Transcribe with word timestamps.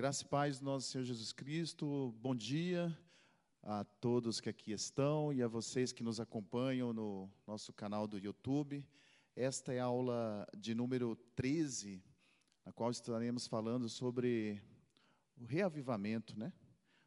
Graça 0.00 0.24
e 0.24 0.28
paz 0.28 0.58
do 0.58 0.64
nosso 0.64 0.88
Senhor 0.88 1.04
Jesus 1.04 1.30
Cristo. 1.30 2.14
Bom 2.22 2.34
dia 2.34 2.98
a 3.62 3.84
todos 3.84 4.40
que 4.40 4.48
aqui 4.48 4.72
estão 4.72 5.30
e 5.30 5.42
a 5.42 5.46
vocês 5.46 5.92
que 5.92 6.02
nos 6.02 6.18
acompanham 6.18 6.90
no 6.90 7.30
nosso 7.46 7.70
canal 7.70 8.06
do 8.06 8.16
YouTube. 8.16 8.82
Esta 9.36 9.74
é 9.74 9.78
a 9.78 9.84
aula 9.84 10.48
de 10.56 10.74
número 10.74 11.14
13, 11.36 12.02
na 12.64 12.72
qual 12.72 12.90
estaremos 12.90 13.46
falando 13.46 13.90
sobre 13.90 14.62
o 15.36 15.44
reavivamento, 15.44 16.34
né? 16.38 16.50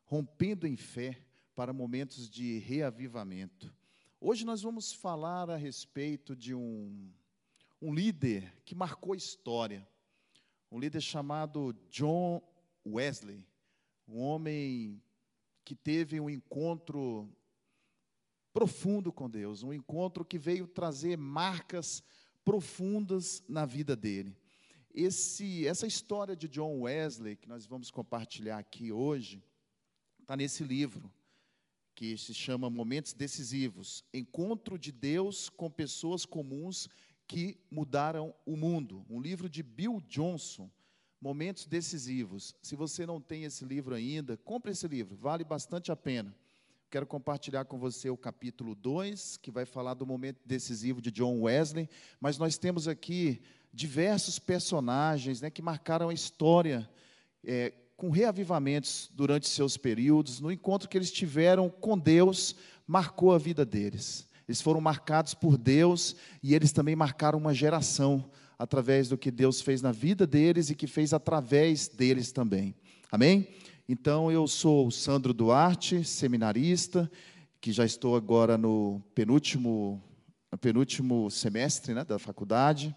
Rompendo 0.04 0.68
em 0.68 0.78
fé 0.78 1.18
para 1.55 1.73
momentos 1.73 2.30
de 2.30 2.60
reavivamento. 2.60 3.73
Hoje 4.21 4.46
nós 4.46 4.62
vamos 4.62 4.94
falar 4.94 5.50
a 5.50 5.57
respeito 5.57 6.36
de 6.36 6.54
um, 6.54 7.12
um 7.82 7.91
líder 7.91 8.54
que 8.64 8.75
marcou 8.75 9.16
história, 9.16 9.84
um 10.70 10.78
líder 10.78 11.02
chamado 11.02 11.73
John 11.89 12.39
Wesley, 12.86 13.46
um 14.08 14.20
homem 14.20 15.02
que 15.64 15.76
teve 15.76 16.20
um 16.20 16.30
encontro 16.30 17.30
profundo 18.54 19.12
com 19.12 19.30
Deus, 19.30 19.64
um 19.64 19.74
encontro 19.74 20.24
que 20.24 20.38
veio 20.38 20.68
trazer 20.68 21.18
marcas 21.18 22.04
profundas 22.46 23.44
na 23.48 23.66
vida 23.66 23.96
dele. 23.96 24.36
Esse, 24.94 25.66
essa 25.68 25.88
história 25.88 26.36
de 26.36 26.48
John 26.48 26.82
Wesley, 26.82 27.36
que 27.36 27.50
nós 27.50 27.66
vamos 27.66 27.90
compartilhar 27.90 28.60
aqui 28.60 28.91
hoje, 28.91 29.44
está 30.22 30.38
nesse 30.38 30.63
livro, 30.63 31.12
que 31.96 32.18
se 32.18 32.34
chama 32.34 32.70
Momentos 32.70 33.13
Decisivos 33.13 34.04
Encontro 34.13 34.77
de 34.77 34.91
Deus 34.91 35.50
com 35.50 35.70
Pessoas 35.70 36.26
Comuns 36.26 36.88
que 37.27 37.58
Mudaram 37.72 38.36
o 38.46 38.55
Mundo. 38.55 39.05
Um 39.10 39.20
livro 39.20 39.50
de 39.50 39.63
Bill 39.63 40.02
Johnson 40.08 40.70
Momentos 41.23 41.66
Decisivos. 41.66 42.54
Se 42.62 42.76
você 42.76 43.05
não 43.05 43.22
tem 43.22 43.45
esse 43.45 43.63
livro 43.63 43.95
ainda, 43.95 44.36
compre 44.44 44.73
esse 44.73 44.86
livro, 44.90 45.16
vale 45.16 45.46
bastante 45.46 45.90
a 45.90 45.96
pena. 45.96 46.36
Quero 46.91 47.07
compartilhar 47.07 47.63
com 47.63 47.79
você 47.79 48.10
o 48.10 48.18
capítulo 48.18 48.76
2, 48.76 49.38
que 49.38 49.49
vai 49.49 49.63
falar 49.66 49.94
do 49.94 50.05
momento 50.05 50.41
decisivo 50.46 51.01
de 51.01 51.12
John 51.12 51.40
Wesley, 51.40 51.90
mas 52.20 52.38
nós 52.38 52.57
temos 52.57 52.90
aqui 52.90 53.41
diversos 53.74 54.38
personagens 54.38 55.40
né, 55.40 55.49
que 55.49 55.62
marcaram 55.62 56.10
a 56.10 56.13
história 56.13 56.90
é, 57.41 57.71
com 57.96 58.10
reavivamentos 58.10 59.10
durante 59.13 59.48
seus 59.48 59.77
períodos, 59.77 60.41
no 60.41 60.51
encontro 60.51 60.90
que 60.90 60.98
eles 60.98 61.10
tiveram 61.10 61.70
com 61.70 61.98
Deus, 61.98 62.54
marcou 62.85 63.32
a 63.32 63.38
vida 63.38 63.66
deles. 63.66 64.28
Eles 64.46 64.62
foram 64.62 64.81
marcados 64.81 65.34
por 65.34 65.57
Deus 65.57 66.18
e 66.44 66.53
eles 66.53 66.74
também 66.74 66.97
marcaram 66.97 67.40
uma 67.40 67.53
geração 67.53 68.29
através 68.64 69.09
do 69.09 69.18
que 69.18 69.30
Deus 69.30 69.59
fez 69.59 69.81
na 69.81 69.92
vida 69.92 70.25
deles 70.25 70.69
e 70.69 70.75
que 70.75 70.88
fez 70.88 71.14
através 71.14 71.90
deles 71.90 72.31
também. 72.31 72.74
Amém? 73.12 73.46
Então, 73.90 74.31
eu 74.31 74.47
sou 74.47 74.90
Sandro 74.90 75.34
Duarte, 75.34 76.06
seminarista, 76.06 77.12
que 77.59 77.74
já 77.74 77.84
estou 77.84 78.16
agora 78.16 78.58
no 78.58 79.02
penúltimo, 79.14 80.02
no 80.50 80.58
penúltimo 80.58 81.30
semestre 81.30 81.94
né, 81.94 82.06
da 82.06 82.18
faculdade, 82.18 82.96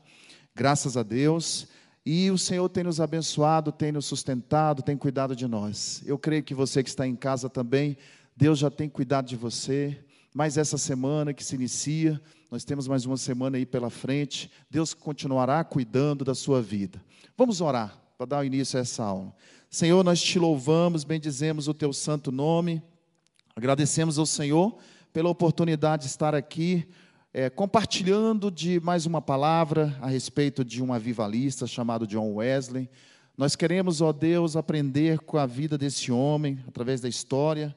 graças 0.55 0.97
a 0.97 1.03
Deus. 1.03 1.67
E 2.05 2.31
o 2.31 2.39
Senhor 2.39 2.69
tem 2.69 2.85
nos 2.85 3.01
abençoado, 3.01 3.73
tem 3.73 3.91
nos 3.91 4.07
sustentado, 4.07 4.85
tem 4.85 4.97
cuidado 4.97 5.35
de 5.35 5.49
nós. 5.49 6.01
Eu 6.07 6.17
creio 6.17 6.45
que 6.45 6.55
você 6.55 6.81
que 6.81 6.91
está 6.91 7.05
em 7.05 7.17
casa 7.17 7.51
também, 7.51 7.97
Deus 8.37 8.61
já 8.61 8.71
tem 8.71 8.89
cuidado 8.89 9.27
de 9.27 9.35
você. 9.35 9.99
Mas 10.33 10.57
essa 10.57 10.79
semana 10.79 11.35
que 11.35 11.43
se 11.43 11.57
inicia, 11.57 12.23
nós 12.51 12.65
temos 12.65 12.87
mais 12.87 13.05
uma 13.05 13.17
semana 13.17 13.57
aí 13.57 13.67
pela 13.67 13.91
frente. 13.91 14.51
Deus 14.71 14.95
continuará 14.95 15.63
cuidando 15.65 16.25
da 16.25 16.35
sua 16.35 16.63
vida. 16.63 17.03
Vamos 17.37 17.61
orar 17.61 18.01
para 18.17 18.27
dar 18.27 18.47
início 18.47 18.79
a 18.79 18.83
essa 18.83 19.03
aula. 19.03 19.35
Senhor, 19.69 20.05
nós 20.05 20.23
te 20.23 20.39
louvamos, 20.39 21.03
bendizemos 21.03 21.67
o 21.67 21.75
teu 21.75 21.93
santo 21.93 22.31
nome. 22.31 22.81
Agradecemos 23.57 24.17
ao 24.19 24.27
Senhor 24.27 24.77
pela 25.13 25.29
oportunidade 25.29 26.05
de 26.05 26.09
estar 26.09 26.35
aqui 26.35 26.87
é, 27.33 27.51
compartilhando 27.51 28.51
de 28.51 28.79
mais 28.81 29.07
uma 29.07 29.21
palavra 29.21 29.97
a 30.01 30.07
respeito 30.07 30.65
de 30.65 30.83
um 30.83 30.93
avivalista 30.93 31.67
chamado 31.67 32.07
John 32.07 32.35
Wesley. 32.35 32.89
Nós 33.37 33.57
queremos, 33.57 34.01
ó 34.01 34.13
Deus, 34.13 34.57
aprender 34.57 35.19
com 35.19 35.37
a 35.37 35.47
vida 35.47 35.77
desse 35.77 36.13
homem, 36.13 36.59
através 36.67 37.01
da 37.01 37.09
história 37.09 37.77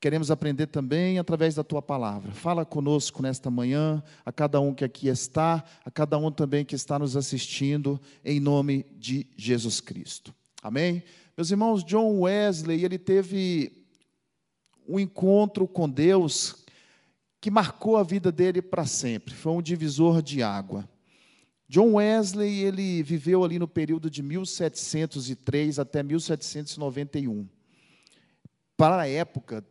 Queremos 0.00 0.30
aprender 0.30 0.66
também 0.66 1.18
através 1.18 1.54
da 1.54 1.64
tua 1.64 1.80
palavra. 1.80 2.30
Fala 2.32 2.64
conosco 2.64 3.22
nesta 3.22 3.50
manhã, 3.50 4.02
a 4.24 4.32
cada 4.32 4.60
um 4.60 4.74
que 4.74 4.84
aqui 4.84 5.08
está, 5.08 5.64
a 5.84 5.90
cada 5.90 6.18
um 6.18 6.30
também 6.30 6.64
que 6.64 6.74
está 6.74 6.98
nos 6.98 7.16
assistindo, 7.16 8.00
em 8.24 8.38
nome 8.38 8.84
de 8.98 9.26
Jesus 9.36 9.80
Cristo. 9.80 10.34
Amém? 10.62 11.02
Meus 11.36 11.50
irmãos, 11.50 11.82
John 11.82 12.20
Wesley, 12.20 12.84
ele 12.84 12.98
teve 12.98 13.86
um 14.86 15.00
encontro 15.00 15.66
com 15.66 15.88
Deus 15.88 16.64
que 17.40 17.50
marcou 17.50 17.96
a 17.96 18.02
vida 18.02 18.30
dele 18.30 18.60
para 18.60 18.84
sempre. 18.86 19.34
Foi 19.34 19.52
um 19.52 19.62
divisor 19.62 20.20
de 20.20 20.42
água. 20.42 20.88
John 21.68 21.94
Wesley, 21.94 22.60
ele 22.60 23.02
viveu 23.02 23.44
ali 23.44 23.58
no 23.58 23.66
período 23.66 24.08
de 24.08 24.22
1703 24.22 25.78
até 25.78 26.02
1791. 26.02 27.48
Para 28.76 29.02
a 29.02 29.08
época, 29.08 29.64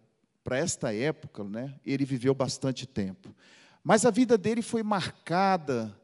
para 0.46 0.60
esta 0.60 0.94
época, 0.94 1.44
né, 1.44 1.74
ele 1.84 2.06
viveu 2.06 2.36
bastante 2.36 2.86
tempo. 2.86 3.36
Mas 3.84 4.06
a 4.06 4.12
vida 4.12 4.38
dele 4.38 4.62
foi 4.62 4.84
marcada 4.84 6.00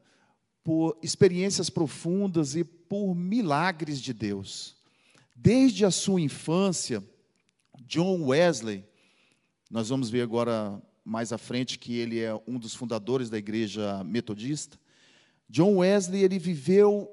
por 0.64 0.98
experiências 1.00 1.70
profundas 1.70 2.56
e 2.56 2.64
por 2.64 3.14
milagres 3.14 4.00
de 4.00 4.12
Deus. 4.12 4.76
Desde 5.36 5.84
a 5.84 5.92
sua 5.92 6.20
infância, 6.20 7.02
John 7.86 8.26
Wesley, 8.26 8.84
nós 9.70 9.90
vamos 9.90 10.10
ver 10.10 10.22
agora 10.22 10.82
mais 11.04 11.32
à 11.32 11.38
frente 11.38 11.78
que 11.78 11.96
ele 11.96 12.18
é 12.18 12.34
um 12.44 12.58
dos 12.58 12.74
fundadores 12.74 13.30
da 13.30 13.38
igreja 13.38 14.02
metodista. 14.02 14.76
John 15.48 15.76
Wesley, 15.78 16.24
ele 16.24 16.40
viveu 16.40 17.08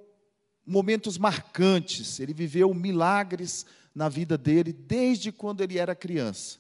momentos 0.65 1.15
marcantes, 1.15 2.19
ele 2.19 2.33
viveu 2.33 2.73
milagres 2.73 3.67
na 3.93 4.09
vida 4.09 4.35
dele 4.35 4.73
desde 4.73 5.31
quando 5.31 5.61
ele 5.61 5.77
era 5.77 5.93
criança. 5.95 6.58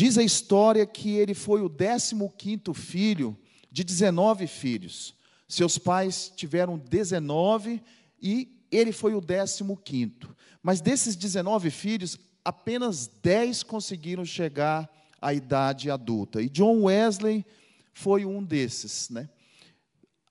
Diz 0.00 0.16
a 0.16 0.22
história 0.22 0.86
que 0.86 1.10
ele 1.10 1.34
foi 1.34 1.60
o 1.60 1.68
15º 1.68 2.72
filho 2.72 3.36
de 3.70 3.84
19 3.84 4.46
filhos. 4.46 5.14
Seus 5.46 5.76
pais 5.76 6.32
tiveram 6.34 6.78
19 6.78 7.82
e 8.18 8.48
ele 8.72 8.92
foi 8.92 9.12
o 9.12 9.20
15º. 9.20 10.34
Mas 10.62 10.80
desses 10.80 11.14
19 11.14 11.68
filhos, 11.68 12.18
apenas 12.42 13.08
10 13.22 13.62
conseguiram 13.62 14.24
chegar 14.24 14.88
à 15.20 15.34
idade 15.34 15.90
adulta. 15.90 16.40
E 16.40 16.48
John 16.48 16.84
Wesley 16.84 17.44
foi 17.92 18.24
um 18.24 18.42
desses, 18.42 19.10
né? 19.10 19.28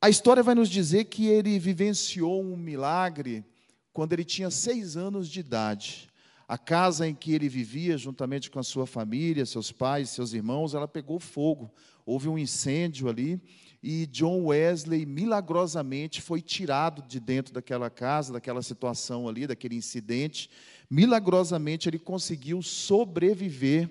A 0.02 0.10
história 0.10 0.42
vai 0.42 0.56
nos 0.56 0.68
dizer 0.68 1.04
que 1.04 1.28
ele 1.28 1.60
vivenciou 1.60 2.42
um 2.42 2.58
milagre 2.58 3.46
quando 3.94 4.14
ele 4.14 4.26
tinha 4.26 4.50
seis 4.50 4.98
anos 4.98 5.30
de 5.30 5.42
idade. 5.42 6.09
A 6.50 6.58
casa 6.58 7.08
em 7.08 7.14
que 7.14 7.32
ele 7.32 7.48
vivia, 7.48 7.96
juntamente 7.96 8.50
com 8.50 8.58
a 8.58 8.64
sua 8.64 8.88
família, 8.88 9.46
seus 9.46 9.72
pais, 9.72 10.10
seus 10.10 10.34
irmãos, 10.34 10.74
ela 10.74 10.88
pegou 10.88 11.20
fogo. 11.20 11.72
Houve 12.08 12.28
um 12.28 12.40
incêndio 12.40 13.08
ali 13.08 13.40
e 13.84 14.08
John 14.08 14.46
Wesley 14.46 15.06
milagrosamente 15.06 16.24
foi 16.24 16.42
tirado 16.42 17.04
de 17.04 17.20
dentro 17.20 17.54
daquela 17.54 17.88
casa, 17.88 18.34
daquela 18.34 18.64
situação 18.64 19.30
ali, 19.30 19.46
daquele 19.46 19.76
incidente. 19.76 20.50
Milagrosamente 20.90 21.88
ele 21.88 22.00
conseguiu 22.00 22.64
sobreviver 22.64 23.88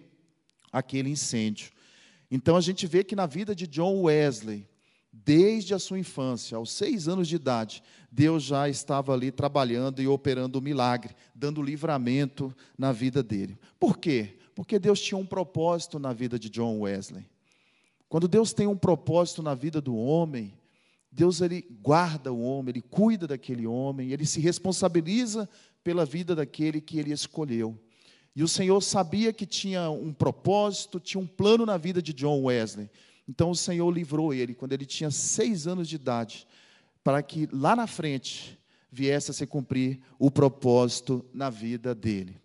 àquele 0.72 1.10
incêndio. 1.10 1.70
Então 2.28 2.56
a 2.56 2.60
gente 2.60 2.88
vê 2.88 3.04
que 3.04 3.14
na 3.14 3.26
vida 3.26 3.54
de 3.54 3.68
John 3.68 4.02
Wesley, 4.02 4.66
desde 5.24 5.74
a 5.74 5.78
sua 5.78 5.98
infância, 5.98 6.56
aos 6.56 6.70
seis 6.72 7.08
anos 7.08 7.28
de 7.28 7.36
idade, 7.36 7.82
Deus 8.10 8.42
já 8.44 8.68
estava 8.68 9.12
ali 9.12 9.30
trabalhando 9.30 10.00
e 10.00 10.08
operando 10.08 10.58
o 10.58 10.62
milagre, 10.62 11.14
dando 11.34 11.62
livramento 11.62 12.54
na 12.76 12.92
vida 12.92 13.22
dele. 13.22 13.58
Por 13.78 13.98
quê? 13.98 14.38
Porque 14.54 14.78
Deus 14.78 15.00
tinha 15.00 15.18
um 15.18 15.26
propósito 15.26 15.98
na 15.98 16.12
vida 16.12 16.38
de 16.38 16.48
John 16.48 16.80
Wesley. 16.80 17.26
Quando 18.08 18.26
Deus 18.26 18.52
tem 18.52 18.66
um 18.66 18.76
propósito 18.76 19.42
na 19.42 19.54
vida 19.54 19.80
do 19.80 19.96
homem, 19.96 20.54
Deus 21.10 21.40
ele 21.40 21.64
guarda 21.82 22.32
o 22.32 22.40
homem, 22.40 22.72
ele 22.72 22.82
cuida 22.82 23.26
daquele 23.26 23.66
homem, 23.66 24.10
ele 24.10 24.24
se 24.24 24.40
responsabiliza 24.40 25.48
pela 25.84 26.04
vida 26.04 26.34
daquele 26.34 26.80
que 26.80 26.98
ele 26.98 27.12
escolheu. 27.12 27.78
E 28.34 28.42
o 28.42 28.48
Senhor 28.48 28.80
sabia 28.80 29.32
que 29.32 29.44
tinha 29.44 29.90
um 29.90 30.12
propósito, 30.12 31.00
tinha 31.00 31.20
um 31.20 31.26
plano 31.26 31.66
na 31.66 31.76
vida 31.76 32.00
de 32.00 32.12
John 32.12 32.44
Wesley. 32.44 32.88
Então 33.28 33.50
o 33.50 33.56
Senhor 33.56 33.90
livrou 33.90 34.32
ele 34.32 34.54
quando 34.54 34.72
ele 34.72 34.86
tinha 34.86 35.10
seis 35.10 35.66
anos 35.66 35.88
de 35.88 35.96
idade, 35.96 36.46
para 37.04 37.22
que 37.22 37.48
lá 37.52 37.76
na 37.76 37.86
frente 37.86 38.58
viesse 38.90 39.30
a 39.30 39.34
se 39.34 39.46
cumprir 39.46 40.00
o 40.18 40.30
propósito 40.30 41.24
na 41.32 41.50
vida 41.50 41.94
dele. 41.94 42.40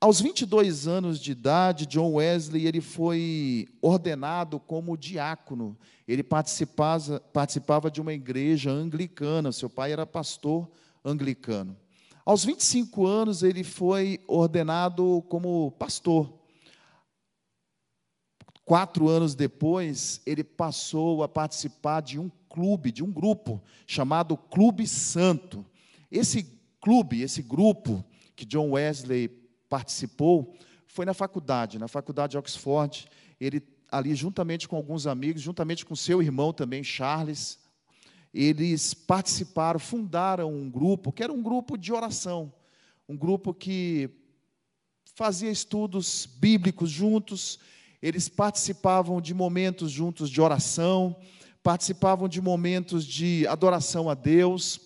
Aos 0.00 0.18
22 0.18 0.88
anos 0.88 1.20
de 1.20 1.32
idade, 1.32 1.84
John 1.84 2.14
Wesley 2.14 2.66
ele 2.66 2.80
foi 2.80 3.68
ordenado 3.82 4.58
como 4.58 4.96
diácono. 4.96 5.76
Ele 6.08 6.22
participava, 6.22 7.20
participava 7.20 7.90
de 7.90 8.00
uma 8.00 8.14
igreja 8.14 8.70
anglicana. 8.70 9.52
Seu 9.52 9.68
pai 9.68 9.92
era 9.92 10.06
pastor 10.06 10.66
anglicano. 11.04 11.76
Aos 12.24 12.44
25 12.46 13.06
anos, 13.06 13.42
ele 13.42 13.62
foi 13.62 14.20
ordenado 14.26 15.22
como 15.28 15.70
pastor. 15.72 16.32
Quatro 18.70 19.08
anos 19.08 19.34
depois, 19.34 20.20
ele 20.24 20.44
passou 20.44 21.24
a 21.24 21.28
participar 21.28 22.02
de 22.02 22.20
um 22.20 22.30
clube, 22.48 22.92
de 22.92 23.02
um 23.02 23.10
grupo, 23.10 23.60
chamado 23.84 24.36
Clube 24.36 24.86
Santo. 24.86 25.66
Esse 26.08 26.46
clube, 26.80 27.20
esse 27.20 27.42
grupo 27.42 28.04
que 28.36 28.44
John 28.44 28.70
Wesley 28.70 29.26
participou, 29.68 30.54
foi 30.86 31.04
na 31.04 31.12
faculdade, 31.12 31.80
na 31.80 31.88
faculdade 31.88 32.30
de 32.30 32.38
Oxford. 32.38 33.08
Ele, 33.40 33.60
ali, 33.90 34.14
juntamente 34.14 34.68
com 34.68 34.76
alguns 34.76 35.04
amigos, 35.04 35.42
juntamente 35.42 35.84
com 35.84 35.96
seu 35.96 36.22
irmão 36.22 36.52
também, 36.52 36.84
Charles, 36.84 37.58
eles 38.32 38.94
participaram, 38.94 39.80
fundaram 39.80 40.48
um 40.48 40.70
grupo, 40.70 41.10
que 41.10 41.24
era 41.24 41.32
um 41.32 41.42
grupo 41.42 41.76
de 41.76 41.92
oração, 41.92 42.52
um 43.08 43.16
grupo 43.16 43.52
que 43.52 44.08
fazia 45.16 45.50
estudos 45.50 46.24
bíblicos 46.24 46.88
juntos, 46.88 47.58
eles 48.02 48.28
participavam 48.28 49.20
de 49.20 49.34
momentos 49.34 49.90
juntos 49.90 50.30
de 50.30 50.40
oração, 50.40 51.16
participavam 51.62 52.28
de 52.28 52.40
momentos 52.40 53.04
de 53.04 53.46
adoração 53.46 54.08
a 54.08 54.14
Deus, 54.14 54.80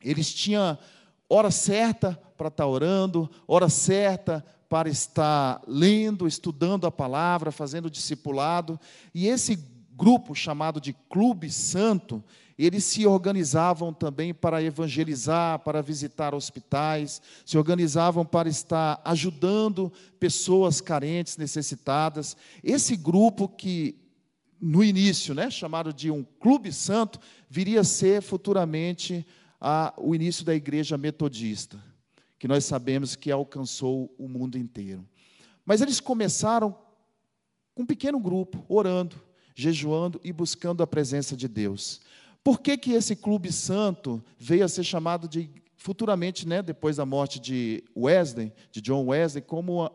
eles 0.00 0.32
tinham 0.32 0.78
hora 1.28 1.50
certa 1.50 2.18
para 2.36 2.48
estar 2.48 2.66
orando, 2.66 3.30
hora 3.46 3.68
certa 3.68 4.44
para 4.68 4.88
estar 4.88 5.62
lendo, 5.66 6.26
estudando 6.26 6.86
a 6.86 6.90
palavra, 6.90 7.52
fazendo 7.52 7.90
discipulado, 7.90 8.80
e 9.14 9.28
esse 9.28 9.56
grupo 9.94 10.34
chamado 10.34 10.80
de 10.80 10.92
Clube 10.92 11.50
Santo, 11.50 12.22
eles 12.58 12.84
se 12.84 13.06
organizavam 13.06 13.92
também 13.92 14.32
para 14.32 14.62
evangelizar, 14.62 15.58
para 15.58 15.82
visitar 15.82 16.34
hospitais, 16.34 17.20
se 17.44 17.58
organizavam 17.58 18.24
para 18.24 18.48
estar 18.48 19.00
ajudando 19.04 19.92
pessoas 20.18 20.80
carentes, 20.80 21.36
necessitadas. 21.36 22.36
Esse 22.64 22.96
grupo 22.96 23.46
que 23.46 23.98
no 24.60 24.82
início, 24.82 25.34
né, 25.34 25.50
chamado 25.50 25.92
de 25.92 26.10
um 26.10 26.24
clube 26.24 26.72
santo, 26.72 27.20
viria 27.48 27.80
a 27.80 27.84
ser 27.84 28.22
futuramente 28.22 29.26
a, 29.60 29.92
o 29.98 30.14
início 30.14 30.44
da 30.44 30.54
igreja 30.54 30.96
metodista, 30.96 31.78
que 32.38 32.48
nós 32.48 32.64
sabemos 32.64 33.14
que 33.14 33.30
alcançou 33.30 34.14
o 34.18 34.28
mundo 34.28 34.56
inteiro. 34.56 35.06
Mas 35.64 35.80
eles 35.80 36.00
começaram 36.00 36.76
com 37.74 37.82
um 37.82 37.86
pequeno 37.86 38.18
grupo, 38.18 38.64
orando, 38.68 39.16
jejuando 39.54 40.20
e 40.24 40.32
buscando 40.32 40.82
a 40.82 40.86
presença 40.86 41.36
de 41.36 41.48
Deus. 41.48 42.00
Por 42.46 42.60
que, 42.60 42.76
que 42.76 42.92
esse 42.92 43.16
clube 43.16 43.50
santo 43.50 44.22
veio 44.38 44.64
a 44.64 44.68
ser 44.68 44.84
chamado 44.84 45.26
de, 45.26 45.50
futuramente, 45.76 46.46
né, 46.46 46.62
depois 46.62 46.94
da 46.94 47.04
morte 47.04 47.40
de 47.40 47.82
Wesley, 47.96 48.52
de 48.70 48.80
John 48.80 49.06
Wesley, 49.06 49.42
como 49.42 49.82
a, 49.82 49.90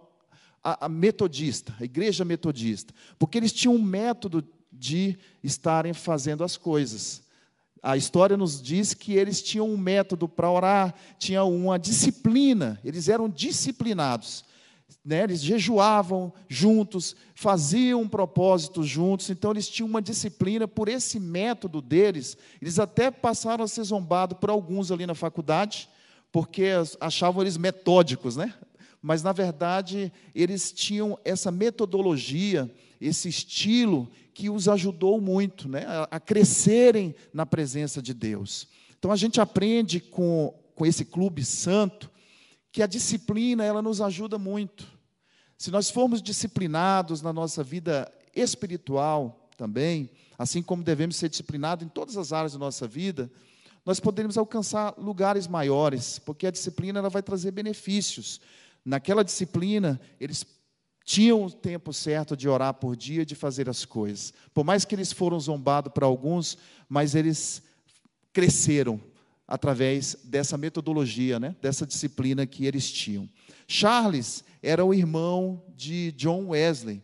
a, 0.62 0.86
a 0.88 0.90
metodista, 0.90 1.74
a 1.80 1.86
igreja 1.86 2.26
metodista? 2.26 2.94
Porque 3.18 3.38
eles 3.38 3.54
tinham 3.54 3.74
um 3.74 3.82
método 3.82 4.46
de 4.70 5.18
estarem 5.42 5.94
fazendo 5.94 6.44
as 6.44 6.58
coisas. 6.58 7.24
A 7.82 7.96
história 7.96 8.36
nos 8.36 8.62
diz 8.62 8.94
que 8.94 9.14
eles 9.14 9.42
tinham 9.42 9.70
um 9.70 9.78
método 9.78 10.28
para 10.28 10.52
orar, 10.52 10.94
tinham 11.18 11.56
uma 11.56 11.80
disciplina, 11.80 12.78
eles 12.84 13.08
eram 13.08 13.30
disciplinados 13.30 14.44
né, 15.04 15.24
eles 15.24 15.42
jejuavam 15.42 16.32
juntos, 16.48 17.16
faziam 17.34 18.02
um 18.02 18.08
propósito 18.08 18.84
juntos, 18.84 19.30
então 19.30 19.52
eles 19.52 19.68
tinham 19.68 19.88
uma 19.88 20.02
disciplina 20.02 20.68
por 20.68 20.88
esse 20.88 21.20
método 21.20 21.82
deles. 21.82 22.38
Eles 22.62 22.80
até 22.80 23.10
passaram 23.10 23.64
a 23.64 23.68
ser 23.68 23.84
zombados 23.84 24.38
por 24.38 24.50
alguns 24.50 24.92
ali 24.92 25.06
na 25.06 25.16
faculdade, 25.16 25.90
porque 26.32 26.70
achavam 27.00 27.42
eles 27.42 27.58
metódicos, 27.58 28.36
né? 28.36 28.54
Mas 29.02 29.24
na 29.24 29.32
verdade 29.32 30.12
eles 30.36 30.72
tinham 30.72 31.18
essa 31.26 31.52
metodologia, 31.52 32.70
esse 33.00 33.28
estilo 33.28 34.08
que 34.34 34.50
os 34.50 34.68
ajudou 34.68 35.20
muito, 35.20 35.68
né, 35.68 35.84
a 36.10 36.20
crescerem 36.20 37.14
na 37.34 37.46
presença 37.46 38.02
de 38.02 38.14
Deus. 38.14 38.68
Então 38.98 39.12
a 39.12 39.16
gente 39.16 39.42
aprende 39.42 40.00
com, 40.00 40.54
com 40.76 40.86
esse 40.86 41.04
clube 41.04 41.44
santo 41.44 42.10
que 42.72 42.82
a 42.82 42.88
disciplina 42.88 43.64
ela 43.64 43.82
nos 43.82 44.02
ajuda 44.02 44.38
muito. 44.38 44.88
Se 45.58 45.70
nós 45.70 45.90
formos 45.90 46.22
disciplinados 46.22 47.22
na 47.22 47.34
nossa 47.34 47.64
vida 47.64 48.12
espiritual 48.36 49.50
também, 49.58 50.10
assim 50.38 50.64
como 50.64 50.84
devemos 50.84 51.18
ser 51.18 51.30
disciplinados 51.30 51.86
em 51.86 51.90
todas 51.90 52.18
as 52.18 52.34
áreas 52.34 52.54
da 52.54 52.60
nossa 52.60 52.88
vida, 52.88 53.30
nós 53.86 54.00
poderemos 54.00 54.38
alcançar 54.38 54.96
lugares 54.98 55.48
maiores, 55.48 56.20
porque 56.20 56.48
a 56.48 56.52
disciplina 56.52 57.00
ela 57.00 57.10
vai 57.10 57.22
trazer 57.22 57.52
benefícios. 57.52 58.40
Naquela 58.86 59.24
disciplina, 59.24 60.00
eles 60.20 60.46
tinham 61.04 61.44
o 61.44 61.52
tempo 61.52 61.92
certo 61.92 62.38
de 62.38 62.48
orar 62.48 62.76
por 62.76 62.96
dia, 62.96 63.26
de 63.26 63.36
fazer 63.36 63.70
as 63.70 63.86
coisas. 63.86 64.34
Por 64.54 64.64
mais 64.64 64.86
que 64.86 64.96
eles 64.96 65.12
foram 65.12 65.40
zombados 65.40 65.92
para 65.92 66.06
alguns, 66.06 66.58
mas 66.88 67.16
eles 67.16 67.62
cresceram 68.32 69.00
através 69.52 70.16
dessa 70.24 70.58
metodologia, 70.58 71.38
né, 71.38 71.54
dessa 71.62 71.86
disciplina 71.86 72.48
que 72.48 72.66
eles 72.66 72.90
tinham. 72.90 73.30
Charles 73.68 74.46
era 74.64 74.86
o 74.86 74.94
irmão 74.94 75.62
de 75.76 76.14
John 76.14 76.48
Wesley, 76.52 77.04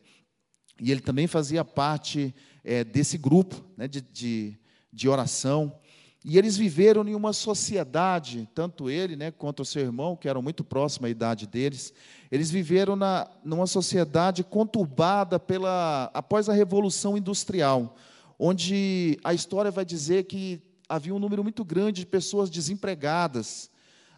e 0.79 0.89
ele 0.89 1.01
também 1.01 1.27
fazia 1.27 1.65
parte 1.65 2.33
é, 2.63 2.85
desse 2.85 3.17
grupo 3.17 3.61
né, 3.75 3.85
de, 3.85 3.99
de, 3.99 4.57
de, 4.93 5.09
oração. 5.09 5.77
E 6.23 6.37
eles 6.37 6.55
viveram 6.55 7.05
em 7.05 7.15
uma 7.15 7.33
sociedade, 7.33 8.47
tanto 8.55 8.89
ele 8.89 9.17
né, 9.17 9.29
quanto 9.29 9.63
o 9.63 9.65
seu 9.65 9.81
irmão, 9.81 10.15
que 10.15 10.29
eram 10.29 10.41
muito 10.41 10.63
próximos 10.63 11.09
à 11.09 11.11
idade 11.11 11.47
deles, 11.47 11.93
eles 12.31 12.49
viveram 12.49 12.95
na, 12.95 13.29
numa 13.43 13.67
sociedade 13.67 14.41
conturbada 14.41 15.37
pela, 15.37 16.09
após 16.13 16.47
a 16.47 16.53
Revolução 16.53 17.17
Industrial, 17.17 17.93
onde 18.39 19.19
a 19.21 19.33
história 19.33 19.69
vai 19.69 19.83
dizer 19.83 20.23
que 20.23 20.61
havia 20.87 21.13
um 21.13 21.19
número 21.19 21.43
muito 21.43 21.63
grande 21.65 22.01
de 22.01 22.05
pessoas 22.05 22.49
desempregadas. 22.49 23.69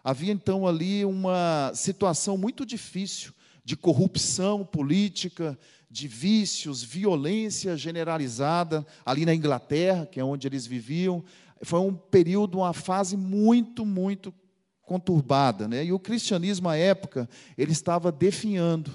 Havia 0.04 0.32
então 0.32 0.68
ali 0.68 1.04
uma 1.04 1.72
situação 1.74 2.38
muito 2.38 2.66
difícil 2.66 3.34
de 3.64 3.76
corrupção 3.76 4.66
política, 4.66 5.58
de 5.90 6.08
vícios, 6.08 6.84
violência 6.84 7.76
generalizada 7.76 8.86
ali 9.06 9.26
na 9.26 9.34
Inglaterra, 9.34 10.06
que 10.06 10.20
é 10.20 10.24
onde 10.24 10.48
eles 10.48 10.66
viviam. 10.66 11.24
Foi 11.62 11.80
um 11.80 11.94
período, 11.94 12.60
uma 12.60 12.74
fase 12.74 13.18
muito, 13.18 13.86
muito 13.86 14.34
conturbada, 14.82 15.68
né? 15.68 15.86
E 15.86 15.92
o 15.94 16.00
cristianismo 16.00 16.70
à 16.70 16.76
época, 16.76 17.30
ele 17.58 17.72
estava 17.72 18.12
definhando. 18.12 18.92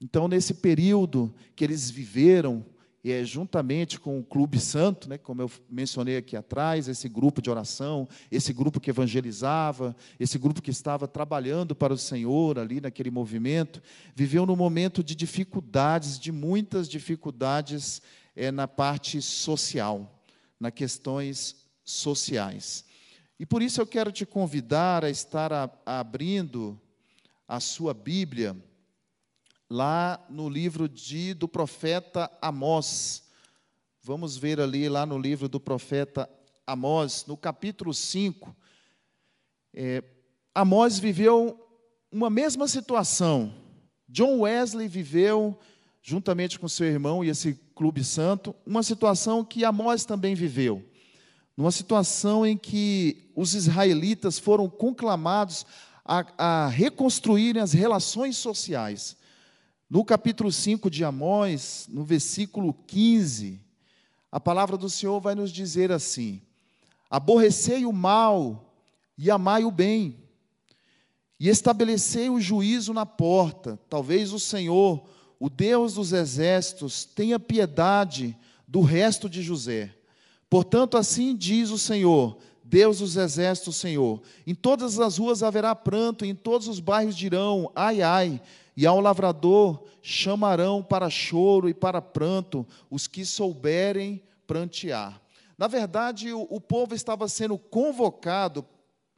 Então, 0.00 0.26
nesse 0.26 0.54
período 0.54 1.32
que 1.54 1.64
eles 1.64 1.90
viveram, 1.90 2.64
e 3.04 3.10
é 3.10 3.24
juntamente 3.24 3.98
com 3.98 4.20
o 4.20 4.24
Clube 4.24 4.60
Santo, 4.60 5.08
né, 5.08 5.18
como 5.18 5.42
eu 5.42 5.50
mencionei 5.68 6.16
aqui 6.16 6.36
atrás, 6.36 6.86
esse 6.86 7.08
grupo 7.08 7.42
de 7.42 7.50
oração, 7.50 8.08
esse 8.30 8.52
grupo 8.52 8.78
que 8.78 8.90
evangelizava, 8.90 9.96
esse 10.20 10.38
grupo 10.38 10.62
que 10.62 10.70
estava 10.70 11.08
trabalhando 11.08 11.74
para 11.74 11.92
o 11.92 11.98
Senhor 11.98 12.60
ali 12.60 12.80
naquele 12.80 13.10
movimento, 13.10 13.82
viveu 14.14 14.46
num 14.46 14.54
momento 14.54 15.02
de 15.02 15.16
dificuldades, 15.16 16.18
de 16.18 16.30
muitas 16.30 16.88
dificuldades 16.88 18.00
é, 18.36 18.52
na 18.52 18.68
parte 18.68 19.20
social, 19.20 20.22
nas 20.60 20.72
questões 20.72 21.56
sociais. 21.84 22.84
E 23.36 23.44
por 23.44 23.62
isso 23.62 23.80
eu 23.80 23.86
quero 23.86 24.12
te 24.12 24.24
convidar 24.24 25.04
a 25.04 25.10
estar 25.10 25.52
a, 25.52 25.68
a 25.84 25.98
abrindo 25.98 26.80
a 27.48 27.58
sua 27.58 27.92
Bíblia 27.92 28.56
lá 29.72 30.22
no 30.28 30.50
livro 30.50 30.86
de, 30.86 31.32
do 31.32 31.48
profeta 31.48 32.30
Amós. 32.42 33.22
Vamos 34.02 34.36
ver 34.36 34.60
ali, 34.60 34.86
lá 34.86 35.06
no 35.06 35.18
livro 35.18 35.48
do 35.48 35.58
profeta 35.58 36.28
Amós, 36.66 37.24
no 37.26 37.38
capítulo 37.38 37.94
5. 37.94 38.54
É, 39.72 40.04
Amós 40.54 40.98
viveu 40.98 41.58
uma 42.10 42.28
mesma 42.28 42.68
situação. 42.68 43.54
John 44.06 44.40
Wesley 44.40 44.88
viveu, 44.88 45.58
juntamente 46.02 46.58
com 46.58 46.68
seu 46.68 46.86
irmão 46.86 47.24
e 47.24 47.30
esse 47.30 47.54
clube 47.74 48.04
santo, 48.04 48.54
uma 48.66 48.82
situação 48.82 49.42
que 49.42 49.64
Amós 49.64 50.04
também 50.04 50.34
viveu. 50.34 50.84
Numa 51.56 51.72
situação 51.72 52.44
em 52.44 52.58
que 52.58 53.32
os 53.34 53.54
israelitas 53.54 54.38
foram 54.38 54.68
conclamados 54.68 55.64
a, 56.04 56.26
a 56.36 56.68
reconstruírem 56.68 57.62
as 57.62 57.72
relações 57.72 58.36
sociais. 58.36 59.16
No 59.92 60.06
capítulo 60.06 60.50
5 60.50 60.88
de 60.88 61.04
Amós, 61.04 61.86
no 61.90 62.02
versículo 62.02 62.72
15, 62.86 63.60
a 64.30 64.40
palavra 64.40 64.78
do 64.78 64.88
Senhor 64.88 65.20
vai 65.20 65.34
nos 65.34 65.52
dizer 65.52 65.92
assim: 65.92 66.40
Aborrecei 67.10 67.84
o 67.84 67.92
mal 67.92 68.72
e 69.18 69.30
amai 69.30 69.64
o 69.64 69.70
bem, 69.70 70.16
e 71.38 71.46
estabelecei 71.46 72.30
o 72.30 72.40
juízo 72.40 72.94
na 72.94 73.04
porta. 73.04 73.78
Talvez 73.90 74.32
o 74.32 74.40
Senhor, 74.40 75.04
o 75.38 75.50
Deus 75.50 75.92
dos 75.92 76.14
exércitos, 76.14 77.04
tenha 77.04 77.38
piedade 77.38 78.34
do 78.66 78.80
resto 78.80 79.28
de 79.28 79.42
José. 79.42 79.94
Portanto, 80.48 80.96
assim 80.96 81.36
diz 81.36 81.68
o 81.68 81.76
Senhor: 81.76 82.38
Deus 82.64 83.00
dos 83.00 83.18
exércitos, 83.18 83.76
Senhor. 83.76 84.22
Em 84.46 84.54
todas 84.54 84.98
as 84.98 85.18
ruas 85.18 85.42
haverá 85.42 85.74
pranto, 85.74 86.24
em 86.24 86.34
todos 86.34 86.66
os 86.66 86.80
bairros 86.80 87.14
dirão: 87.14 87.70
ai, 87.76 88.00
ai. 88.00 88.40
E 88.76 88.86
ao 88.86 89.00
lavrador 89.00 89.84
chamarão 90.00 90.82
para 90.82 91.10
choro 91.10 91.68
e 91.68 91.74
para 91.74 92.00
pranto 92.00 92.66
os 92.90 93.06
que 93.06 93.24
souberem 93.24 94.22
prantear. 94.46 95.20
Na 95.56 95.66
verdade, 95.66 96.32
o, 96.32 96.46
o 96.50 96.60
povo 96.60 96.94
estava 96.94 97.28
sendo 97.28 97.58
convocado 97.58 98.64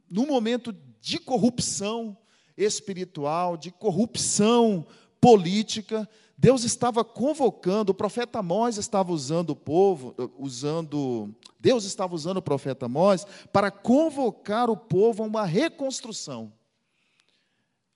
num 0.09 0.27
momento 0.27 0.75
de 1.01 1.17
corrupção 1.17 2.17
espiritual, 2.57 3.57
de 3.57 3.71
corrupção 3.71 4.85
política. 5.19 6.07
Deus 6.37 6.63
estava 6.63 7.03
convocando, 7.03 7.91
o 7.91 7.95
profeta 7.95 8.39
Amós 8.39 8.77
estava 8.77 9.11
usando 9.11 9.51
o 9.51 9.55
povo, 9.55 10.13
usando, 10.37 11.33
Deus 11.59 11.85
estava 11.85 12.13
usando 12.13 12.37
o 12.37 12.41
profeta 12.41 12.87
Amós 12.87 13.25
para 13.51 13.71
convocar 13.71 14.69
o 14.69 14.75
povo 14.75 15.23
a 15.23 15.25
uma 15.25 15.45
reconstrução. 15.45 16.51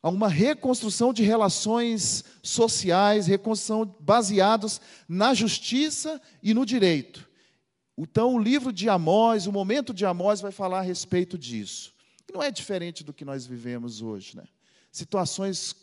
A 0.02 0.10
uma 0.10 0.30
reconstrução 0.30 1.12
de 1.12 1.24
relações 1.24 2.24
sociais, 2.42 3.28
reconstrução 3.28 3.96
baseados 4.00 4.80
na 5.08 5.34
justiça 5.34 6.22
e 6.42 6.54
no 6.54 6.66
direito. 6.66 7.30
Então, 7.98 8.36
o 8.36 8.40
livro 8.40 8.72
de 8.72 8.88
Amós, 8.88 9.46
o 9.46 9.52
momento 9.52 9.94
de 9.94 10.06
Amós, 10.06 10.40
vai 10.40 10.54
falar 10.54 10.80
a 10.80 10.84
respeito 10.84 11.38
disso. 11.38 11.94
Não 12.34 12.42
é 12.42 12.50
diferente 12.50 13.04
do 13.04 13.14
que 13.14 13.26
nós 13.26 13.46
vivemos 13.46 14.02
hoje, 14.02 14.38
né? 14.38 14.46
Situações 14.92 15.76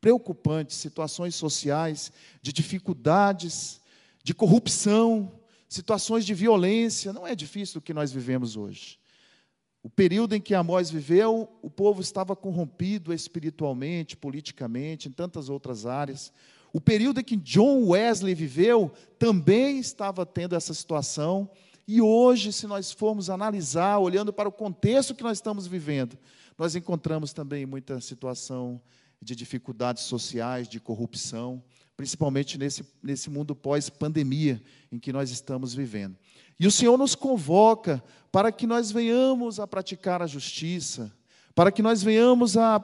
preocupantes, 0.00 0.76
situações 0.76 1.34
sociais, 1.34 2.12
de 2.42 2.52
dificuldades, 2.52 3.80
de 4.24 4.34
corrupção, 4.34 5.40
situações 5.68 6.26
de 6.26 6.34
violência. 6.34 7.12
Não 7.12 7.26
é 7.26 7.34
difícil 7.34 7.74
do 7.74 7.84
que 7.84 7.94
nós 7.94 8.10
vivemos 8.10 8.56
hoje. 8.56 8.98
O 9.86 9.88
período 9.88 10.34
em 10.34 10.40
que 10.40 10.52
Amós 10.52 10.90
viveu, 10.90 11.48
o 11.62 11.70
povo 11.70 12.00
estava 12.00 12.34
corrompido 12.34 13.14
espiritualmente, 13.14 14.16
politicamente, 14.16 15.06
em 15.06 15.12
tantas 15.12 15.48
outras 15.48 15.86
áreas. 15.86 16.32
O 16.72 16.80
período 16.80 17.20
em 17.20 17.22
que 17.22 17.36
John 17.36 17.90
Wesley 17.90 18.34
viveu 18.34 18.90
também 19.16 19.78
estava 19.78 20.26
tendo 20.26 20.56
essa 20.56 20.74
situação. 20.74 21.48
E 21.86 22.02
hoje, 22.02 22.52
se 22.52 22.66
nós 22.66 22.90
formos 22.90 23.30
analisar, 23.30 24.00
olhando 24.00 24.32
para 24.32 24.48
o 24.48 24.52
contexto 24.52 25.14
que 25.14 25.22
nós 25.22 25.38
estamos 25.38 25.68
vivendo, 25.68 26.18
nós 26.58 26.74
encontramos 26.74 27.32
também 27.32 27.64
muita 27.64 28.00
situação 28.00 28.82
de 29.22 29.36
dificuldades 29.36 30.02
sociais, 30.02 30.66
de 30.66 30.80
corrupção, 30.80 31.62
principalmente 31.96 32.58
nesse, 32.58 32.84
nesse 33.00 33.30
mundo 33.30 33.54
pós-pandemia 33.54 34.60
em 34.90 34.98
que 34.98 35.12
nós 35.12 35.30
estamos 35.30 35.74
vivendo. 35.74 36.16
E 36.58 36.66
o 36.66 36.70
Senhor 36.70 36.96
nos 36.96 37.14
convoca 37.14 38.02
para 38.32 38.50
que 38.50 38.66
nós 38.66 38.90
venhamos 38.90 39.60
a 39.60 39.66
praticar 39.66 40.22
a 40.22 40.26
justiça, 40.26 41.12
para 41.54 41.72
que 41.72 41.82
nós 41.82 42.02
venhamos 42.02 42.56
a 42.56 42.82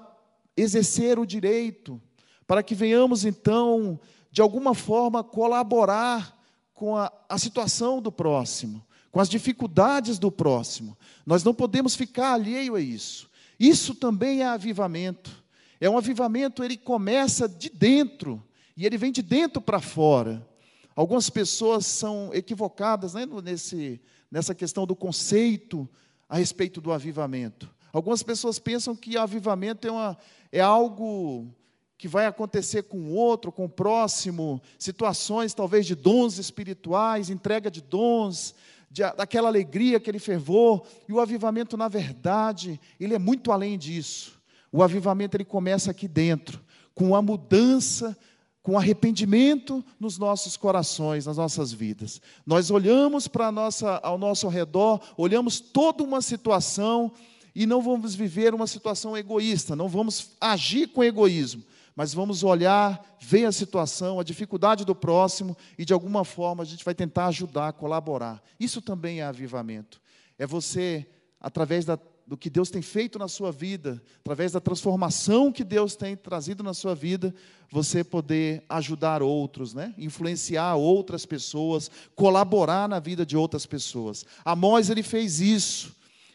exercer 0.56 1.18
o 1.18 1.26
direito, 1.26 2.00
para 2.46 2.62
que 2.62 2.74
venhamos, 2.74 3.24
então, 3.24 3.98
de 4.30 4.40
alguma 4.40 4.74
forma, 4.74 5.24
colaborar 5.24 6.38
com 6.74 6.96
a, 6.96 7.12
a 7.28 7.38
situação 7.38 8.00
do 8.00 8.10
próximo, 8.10 8.84
com 9.10 9.20
as 9.20 9.28
dificuldades 9.28 10.18
do 10.18 10.30
próximo. 10.30 10.96
Nós 11.24 11.44
não 11.44 11.54
podemos 11.54 11.94
ficar 11.94 12.32
alheio 12.32 12.74
a 12.74 12.80
isso. 12.80 13.30
Isso 13.58 13.94
também 13.94 14.40
é 14.40 14.46
avivamento. 14.46 15.42
É 15.80 15.88
um 15.88 15.98
avivamento, 15.98 16.62
ele 16.62 16.76
começa 16.76 17.48
de 17.48 17.68
dentro, 17.68 18.42
e 18.76 18.86
ele 18.86 18.96
vem 18.96 19.12
de 19.12 19.22
dentro 19.22 19.60
para 19.60 19.80
fora. 19.80 20.46
Algumas 20.94 21.30
pessoas 21.30 21.86
são 21.86 22.30
equivocadas 22.32 23.14
né, 23.14 23.26
nesse, 23.42 24.00
nessa 24.30 24.54
questão 24.54 24.86
do 24.86 24.94
conceito 24.94 25.88
a 26.28 26.36
respeito 26.38 26.80
do 26.80 26.92
avivamento. 26.92 27.70
Algumas 27.92 28.22
pessoas 28.22 28.58
pensam 28.58 28.96
que 28.96 29.16
avivamento 29.16 29.86
é, 29.86 29.90
uma, 29.90 30.18
é 30.50 30.60
algo 30.60 31.54
que 31.98 32.08
vai 32.08 32.26
acontecer 32.26 32.84
com 32.84 32.98
o 32.98 33.14
outro, 33.14 33.52
com 33.52 33.66
o 33.66 33.68
próximo, 33.68 34.60
situações 34.78 35.54
talvez 35.54 35.86
de 35.86 35.94
dons 35.94 36.38
espirituais, 36.38 37.30
entrega 37.30 37.70
de 37.70 37.80
dons, 37.80 38.54
de, 38.90 39.02
daquela 39.14 39.48
alegria, 39.48 39.98
aquele 39.98 40.18
fervor, 40.18 40.84
e 41.08 41.12
o 41.12 41.20
avivamento, 41.20 41.76
na 41.76 41.88
verdade, 41.88 42.80
ele 42.98 43.14
é 43.14 43.18
muito 43.18 43.52
além 43.52 43.78
disso. 43.78 44.40
O 44.72 44.82
avivamento 44.82 45.36
ele 45.36 45.44
começa 45.44 45.90
aqui 45.90 46.08
dentro, 46.08 46.60
com 46.94 47.14
a 47.14 47.22
mudança, 47.22 48.16
com 48.62 48.78
arrependimento 48.78 49.84
nos 49.98 50.18
nossos 50.18 50.56
corações, 50.56 51.26
nas 51.26 51.36
nossas 51.36 51.72
vidas. 51.72 52.20
Nós 52.46 52.70
olhamos 52.70 53.26
para 53.26 53.50
nossa, 53.50 53.96
ao 54.02 54.16
nosso 54.16 54.46
redor, 54.48 55.00
olhamos 55.16 55.58
toda 55.58 56.04
uma 56.04 56.22
situação 56.22 57.12
e 57.54 57.66
não 57.66 57.82
vamos 57.82 58.14
viver 58.14 58.54
uma 58.54 58.66
situação 58.66 59.16
egoísta, 59.16 59.74
não 59.74 59.88
vamos 59.88 60.30
agir 60.40 60.86
com 60.86 61.02
egoísmo, 61.02 61.64
mas 61.94 62.14
vamos 62.14 62.44
olhar, 62.44 63.16
ver 63.20 63.44
a 63.44 63.52
situação, 63.52 64.20
a 64.20 64.24
dificuldade 64.24 64.84
do 64.84 64.94
próximo 64.94 65.56
e 65.76 65.84
de 65.84 65.92
alguma 65.92 66.24
forma 66.24 66.62
a 66.62 66.66
gente 66.66 66.84
vai 66.84 66.94
tentar 66.94 67.26
ajudar, 67.26 67.72
colaborar. 67.72 68.40
Isso 68.58 68.80
também 68.80 69.20
é 69.20 69.24
avivamento. 69.24 70.00
É 70.38 70.46
você, 70.46 71.06
através 71.40 71.84
da, 71.84 71.98
do 72.26 72.36
que 72.36 72.48
Deus 72.48 72.70
tem 72.70 72.82
feito 72.82 73.18
na 73.18 73.28
sua 73.28 73.50
vida, 73.50 74.02
através 74.20 74.52
da 74.52 74.60
transformação 74.60 75.52
que 75.52 75.64
Deus 75.64 75.96
tem 75.96 76.16
trazido 76.16 76.62
na 76.62 76.72
sua 76.72 76.94
vida, 76.94 77.34
você 77.70 78.04
poder 78.04 78.62
ajudar 78.68 79.22
outros, 79.22 79.74
né? 79.74 79.94
influenciar 79.98 80.76
outras 80.76 81.26
pessoas, 81.26 81.90
colaborar 82.14 82.88
na 82.88 83.00
vida 83.00 83.24
de 83.24 83.36
outras 83.36 83.66
pessoas. 83.66 84.24
Amós 84.44 84.90
ele 84.90 85.02
fez 85.02 85.40
isso. 85.40 85.94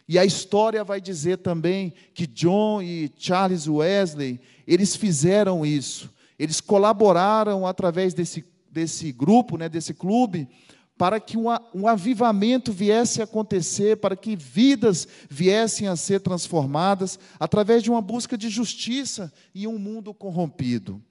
E 0.10 0.18
a 0.18 0.26
história 0.26 0.84
vai 0.84 1.02
dizer 1.02 1.38
também 1.40 1.94
que 2.14 2.26
John 2.26 2.82
e 2.82 3.12
Charles 3.18 3.68
Wesley, 3.68 4.40
eles 4.66 4.96
fizeram 4.96 5.66
isso. 5.66 6.10
Eles 6.40 6.62
colaboraram 6.62 7.68
através 7.68 8.14
desse, 8.14 8.46
desse 8.72 9.12
grupo, 9.12 9.58
né, 9.58 9.68
desse 9.68 9.94
clube, 9.94 10.48
para 10.98 11.20
que 11.20 11.38
um, 11.38 11.88
avivamento 11.88 12.72
viesse 12.72 13.22
a 13.22 13.26
acontecer, 13.26 13.98
para 13.98 14.16
que 14.16 14.36
vidas 14.36 15.08
viessem 15.30 15.88
a 15.88 15.96
ser 15.96 16.22
transformadas, 16.22 17.20
através 17.40 17.84
de 17.84 17.92
uma 17.92 18.02
busca 18.02 18.38
de 18.38 18.50
justiça 18.50 19.32
em 19.54 19.68
um 19.68 19.78
mundo 19.78 20.14
corrompido. 20.14 21.02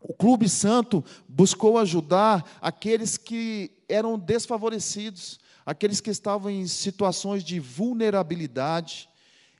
O 0.00 0.14
Clube 0.14 0.48
Santo 0.48 1.04
buscou 1.28 1.78
ajudar 1.78 2.58
aqueles 2.60 3.16
que 3.16 3.72
eram 3.88 4.16
desfavorecidos, 4.16 5.40
aqueles 5.64 6.00
que 6.00 6.10
estavam 6.10 6.48
em 6.48 6.66
situações 6.68 7.42
de 7.42 7.58
vulnerabilidade. 7.58 9.08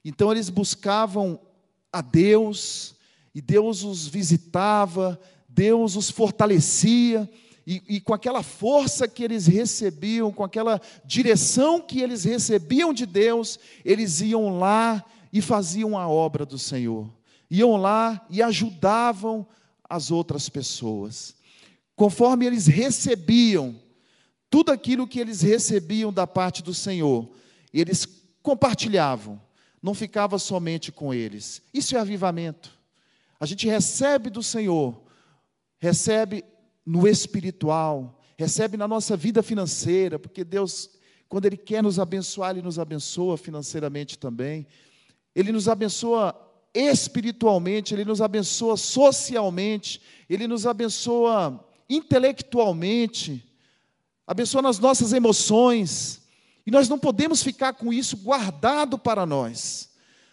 Então 0.05 0.31
eles 0.31 0.49
buscavam 0.49 1.41
a 1.93 2.01
Deus, 2.01 2.95
e 3.35 3.41
Deus 3.41 3.83
os 3.83 4.07
visitava, 4.07 5.21
Deus 5.49 5.97
os 5.97 6.09
fortalecia, 6.09 7.29
e, 7.67 7.83
e, 7.89 8.01
com 8.01 8.15
aquela 8.15 8.45
força 8.45 9.09
que 9.09 9.25
eles 9.25 9.49
recebiam, 9.49 10.33
com 10.33 10.45
aquela 10.45 10.81
direção 11.05 11.81
que 11.81 12.01
eles 12.01 12.23
recebiam 12.23 12.95
de 12.95 13.05
Deus, 13.05 13.59
eles 13.85 14.21
iam 14.21 14.61
lá 14.61 15.05
e 15.33 15.43
faziam 15.43 15.99
a 15.99 16.07
obra 16.07 16.47
do 16.47 16.59
Senhor. 16.59 17.11
Iam 17.51 17.77
lá 17.77 18.25
e 18.31 18.41
ajudavam 18.41 19.45
as 19.89 20.13
outras 20.13 20.49
pessoas. 20.49 21.35
Conforme 21.97 22.47
eles 22.47 22.69
recebiam 22.69 23.75
tudo 24.49 24.71
aquilo 24.71 25.09
que 25.09 25.19
eles 25.19 25.43
recebiam 25.43 26.13
da 26.13 26.27
parte 26.27 26.63
do 26.63 26.73
Senhor, 26.73 27.29
eles 27.73 28.07
compartilhavam, 28.43 29.41
não 29.83 29.93
ficava 29.93 30.39
somente 30.39 30.93
com 30.93 31.13
eles. 31.13 31.61
Isso 31.75 31.97
é 31.97 31.99
avivamento. 31.99 32.71
A 33.41 33.45
gente 33.45 33.67
recebe 33.67 34.31
do 34.31 34.43
Senhor, 34.43 35.03
recebe 35.81 36.45
no 36.87 37.07
espiritual, 37.09 38.23
recebe 38.39 38.77
na 38.77 38.87
nossa 38.87 39.17
vida 39.17 39.43
financeira, 39.43 40.19
porque 40.19 40.45
Deus, 40.45 40.89
quando 41.29 41.47
Ele 41.47 41.57
quer 41.57 41.83
nos 41.83 41.99
abençoar, 41.99 42.53
Ele 42.53 42.63
nos 42.63 42.79
abençoa 42.79 43.37
financeiramente 43.37 44.17
também. 44.17 44.67
Ele 45.35 45.51
nos 45.51 45.69
abençoa 45.69 46.35
espiritualmente, 46.73 47.93
Ele 47.93 48.05
nos 48.05 48.23
abençoa 48.23 48.77
socialmente, 48.77 50.01
Ele 50.31 50.47
nos 50.47 50.67
abençoa 50.67 51.63
intelectualmente 51.91 53.47
abençoa 54.27 54.61
nas 54.61 54.79
nossas 54.79 55.13
emoções. 55.13 56.23
E 56.67 56.71
nós 56.71 56.89
não 56.89 56.99
podemos 56.99 57.43
ficar 57.43 57.75
com 57.75 57.93
isso 57.93 58.17
guardado 58.17 58.99
para 58.99 59.25
nós. 59.25 59.91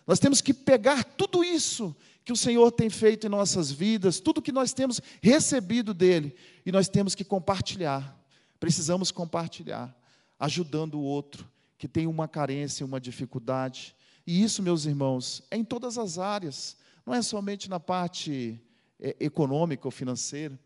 Nós 0.07 0.19
temos 0.19 0.41
que 0.41 0.53
pegar 0.53 1.03
tudo 1.03 1.43
isso 1.43 1.95
que 2.23 2.31
o 2.31 2.37
Senhor 2.37 2.71
tem 2.71 2.89
feito 2.89 3.27
em 3.27 3.29
nossas 3.29 3.71
vidas, 3.71 4.19
tudo 4.19 4.41
que 4.41 4.51
nós 4.51 4.73
temos 4.73 5.01
recebido 5.21 5.93
dele, 5.93 6.35
e 6.65 6.71
nós 6.71 6.87
temos 6.87 7.15
que 7.15 7.23
compartilhar. 7.23 8.17
Precisamos 8.59 9.11
compartilhar, 9.11 9.95
ajudando 10.39 10.95
o 10.95 11.03
outro 11.03 11.51
que 11.77 11.87
tem 11.87 12.07
uma 12.07 12.29
carência, 12.29 12.85
uma 12.85 12.99
dificuldade. 12.99 13.93
E 14.25 14.41
isso, 14.41 14.63
meus 14.63 14.85
irmãos, 14.85 15.43
é 15.51 15.57
em 15.57 15.65
todas 15.65 15.97
as 15.97 16.17
áreas, 16.17 16.77
não 17.05 17.13
é 17.13 17.21
somente 17.21 17.69
na 17.69 17.77
parte 17.79 18.57
é, 18.99 19.17
econômica 19.19 19.85
ou 19.85 19.91
financeira, 19.91 20.57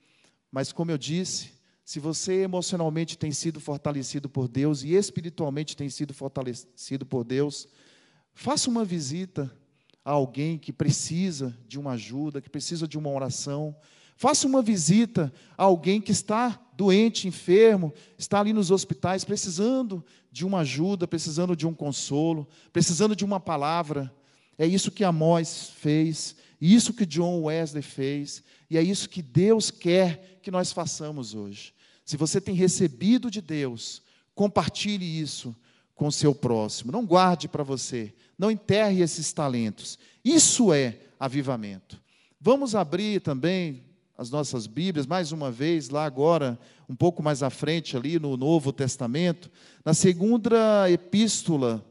mas 0.51 0.71
como 0.71 0.91
eu 0.91 0.97
disse, 0.97 1.53
se 1.83 1.99
você 1.99 2.43
emocionalmente 2.43 3.17
tem 3.17 3.31
sido 3.31 3.59
fortalecido 3.59 4.29
por 4.29 4.47
Deus 4.47 4.83
e 4.83 4.93
espiritualmente 4.93 5.75
tem 5.75 5.89
sido 5.89 6.13
fortalecido 6.13 7.05
por 7.05 7.23
Deus, 7.23 7.67
faça 8.33 8.69
uma 8.69 8.85
visita 8.85 9.51
a 10.07 10.11
alguém 10.11 10.57
que 10.57 10.71
precisa 10.71 11.53
de 11.67 11.77
uma 11.77 11.91
ajuda, 11.91 12.39
que 12.39 12.49
precisa 12.49 12.87
de 12.87 12.97
uma 12.97 13.09
oração. 13.09 13.75
Faça 14.15 14.47
uma 14.47 14.61
visita 14.61 15.33
a 15.57 15.63
alguém 15.65 15.99
que 15.99 16.13
está 16.13 16.57
doente, 16.77 17.27
enfermo, 17.27 17.93
está 18.17 18.39
ali 18.39 18.53
nos 18.53 18.71
hospitais, 18.71 19.25
precisando 19.25 20.01
de 20.31 20.45
uma 20.45 20.59
ajuda, 20.59 21.05
precisando 21.05 21.57
de 21.57 21.67
um 21.67 21.73
consolo, 21.73 22.47
precisando 22.71 23.17
de 23.17 23.25
uma 23.25 23.37
palavra. 23.37 24.09
É 24.57 24.65
isso 24.65 24.91
que 24.91 25.03
Amós 25.03 25.71
fez, 25.75 26.37
isso 26.61 26.93
que 26.93 27.05
John 27.05 27.41
Wesley 27.41 27.83
fez, 27.83 28.41
e 28.69 28.77
é 28.77 28.81
isso 28.81 29.09
que 29.09 29.21
Deus 29.21 29.69
quer 29.69 30.39
que 30.41 30.49
nós 30.49 30.71
façamos 30.71 31.35
hoje. 31.35 31.73
Se 32.05 32.15
você 32.15 32.39
tem 32.39 32.55
recebido 32.55 33.29
de 33.29 33.41
Deus, 33.41 34.01
compartilhe 34.33 35.19
isso 35.19 35.53
com 35.97 36.09
seu 36.11 36.33
próximo. 36.33 36.91
Não 36.91 37.05
guarde 37.05 37.49
para 37.49 37.63
você, 37.63 38.13
não 38.37 38.49
enterre 38.49 39.01
esses 39.01 39.33
talentos. 39.33 39.99
Isso 40.23 40.71
é 40.71 40.99
avivamento. 41.19 41.99
Vamos 42.39 42.75
abrir 42.75 43.19
também 43.19 43.83
as 44.15 44.29
nossas 44.29 44.67
Bíblias, 44.67 45.05
mais 45.05 45.31
uma 45.31 45.51
vez, 45.51 45.89
lá 45.89 46.05
agora, 46.05 46.57
um 46.87 46.95
pouco 46.95 47.21
mais 47.21 47.43
à 47.43 47.49
frente, 47.49 47.97
ali 47.97 48.19
no 48.19 48.37
Novo 48.37 48.71
Testamento, 48.71 49.51
na 49.83 49.93
segunda 49.93 50.89
epístola 50.89 51.83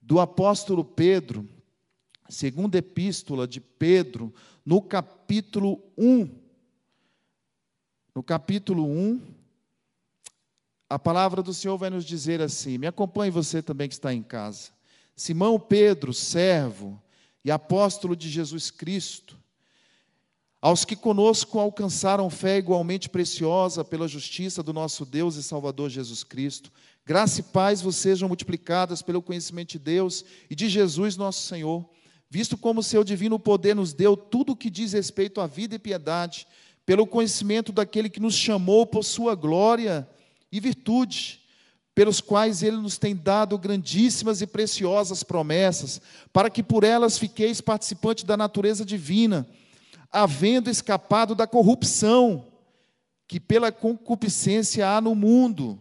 do 0.00 0.20
apóstolo 0.20 0.84
Pedro, 0.84 1.48
segunda 2.28 2.78
epístola 2.78 3.46
de 3.46 3.60
Pedro, 3.60 4.32
no 4.64 4.80
capítulo 4.80 5.82
1. 5.98 6.28
No 8.14 8.22
capítulo 8.22 8.86
1, 8.86 9.20
a 10.88 10.98
palavra 10.98 11.42
do 11.42 11.52
Senhor 11.52 11.76
vai 11.76 11.90
nos 11.90 12.04
dizer 12.04 12.40
assim: 12.40 12.78
me 12.78 12.86
acompanhe 12.86 13.30
você 13.30 13.60
também 13.60 13.88
que 13.88 13.94
está 13.94 14.14
em 14.14 14.22
casa. 14.22 14.70
Simão 15.14 15.58
Pedro, 15.58 16.12
servo 16.12 17.00
e 17.44 17.50
apóstolo 17.50 18.14
de 18.14 18.28
Jesus 18.28 18.70
Cristo, 18.70 19.36
aos 20.60 20.84
que 20.84 20.94
conosco 20.94 21.58
alcançaram 21.58 22.28
fé 22.28 22.58
igualmente 22.58 23.08
preciosa 23.08 23.84
pela 23.84 24.06
justiça 24.06 24.62
do 24.62 24.72
nosso 24.72 25.04
Deus 25.04 25.36
e 25.36 25.42
Salvador 25.42 25.88
Jesus 25.90 26.22
Cristo, 26.22 26.70
graça 27.04 27.40
e 27.40 27.44
paz 27.44 27.80
vos 27.80 27.96
sejam 27.96 28.28
multiplicadas 28.28 29.00
pelo 29.02 29.22
conhecimento 29.22 29.72
de 29.72 29.78
Deus 29.78 30.24
e 30.50 30.54
de 30.54 30.68
Jesus 30.68 31.16
nosso 31.16 31.46
Senhor, 31.46 31.88
visto 32.28 32.58
como 32.58 32.82
seu 32.82 33.02
divino 33.02 33.38
poder 33.38 33.74
nos 33.74 33.92
deu 33.92 34.16
tudo 34.16 34.52
o 34.52 34.56
que 34.56 34.68
diz 34.68 34.92
respeito 34.92 35.40
à 35.40 35.46
vida 35.46 35.76
e 35.76 35.78
piedade, 35.78 36.46
pelo 36.84 37.06
conhecimento 37.06 37.72
daquele 37.72 38.10
que 38.10 38.20
nos 38.20 38.34
chamou 38.34 38.86
por 38.86 39.04
sua 39.04 39.34
glória 39.34 40.08
e 40.50 40.60
virtude, 40.60 41.40
pelos 41.94 42.20
quais 42.20 42.62
ele 42.62 42.76
nos 42.76 42.98
tem 42.98 43.16
dado 43.16 43.56
grandíssimas 43.58 44.42
e 44.42 44.46
preciosas 44.46 45.22
promessas, 45.22 46.00
para 46.32 46.50
que 46.50 46.62
por 46.62 46.84
elas 46.84 47.18
fiqueis 47.18 47.60
participantes 47.60 48.24
da 48.24 48.36
natureza 48.36 48.84
divina 48.84 49.46
havendo 50.16 50.70
escapado 50.70 51.34
da 51.34 51.46
corrupção 51.46 52.46
que 53.28 53.40
pela 53.40 53.72
concupiscência 53.72 54.88
há 54.88 55.00
no 55.00 55.14
mundo. 55.14 55.78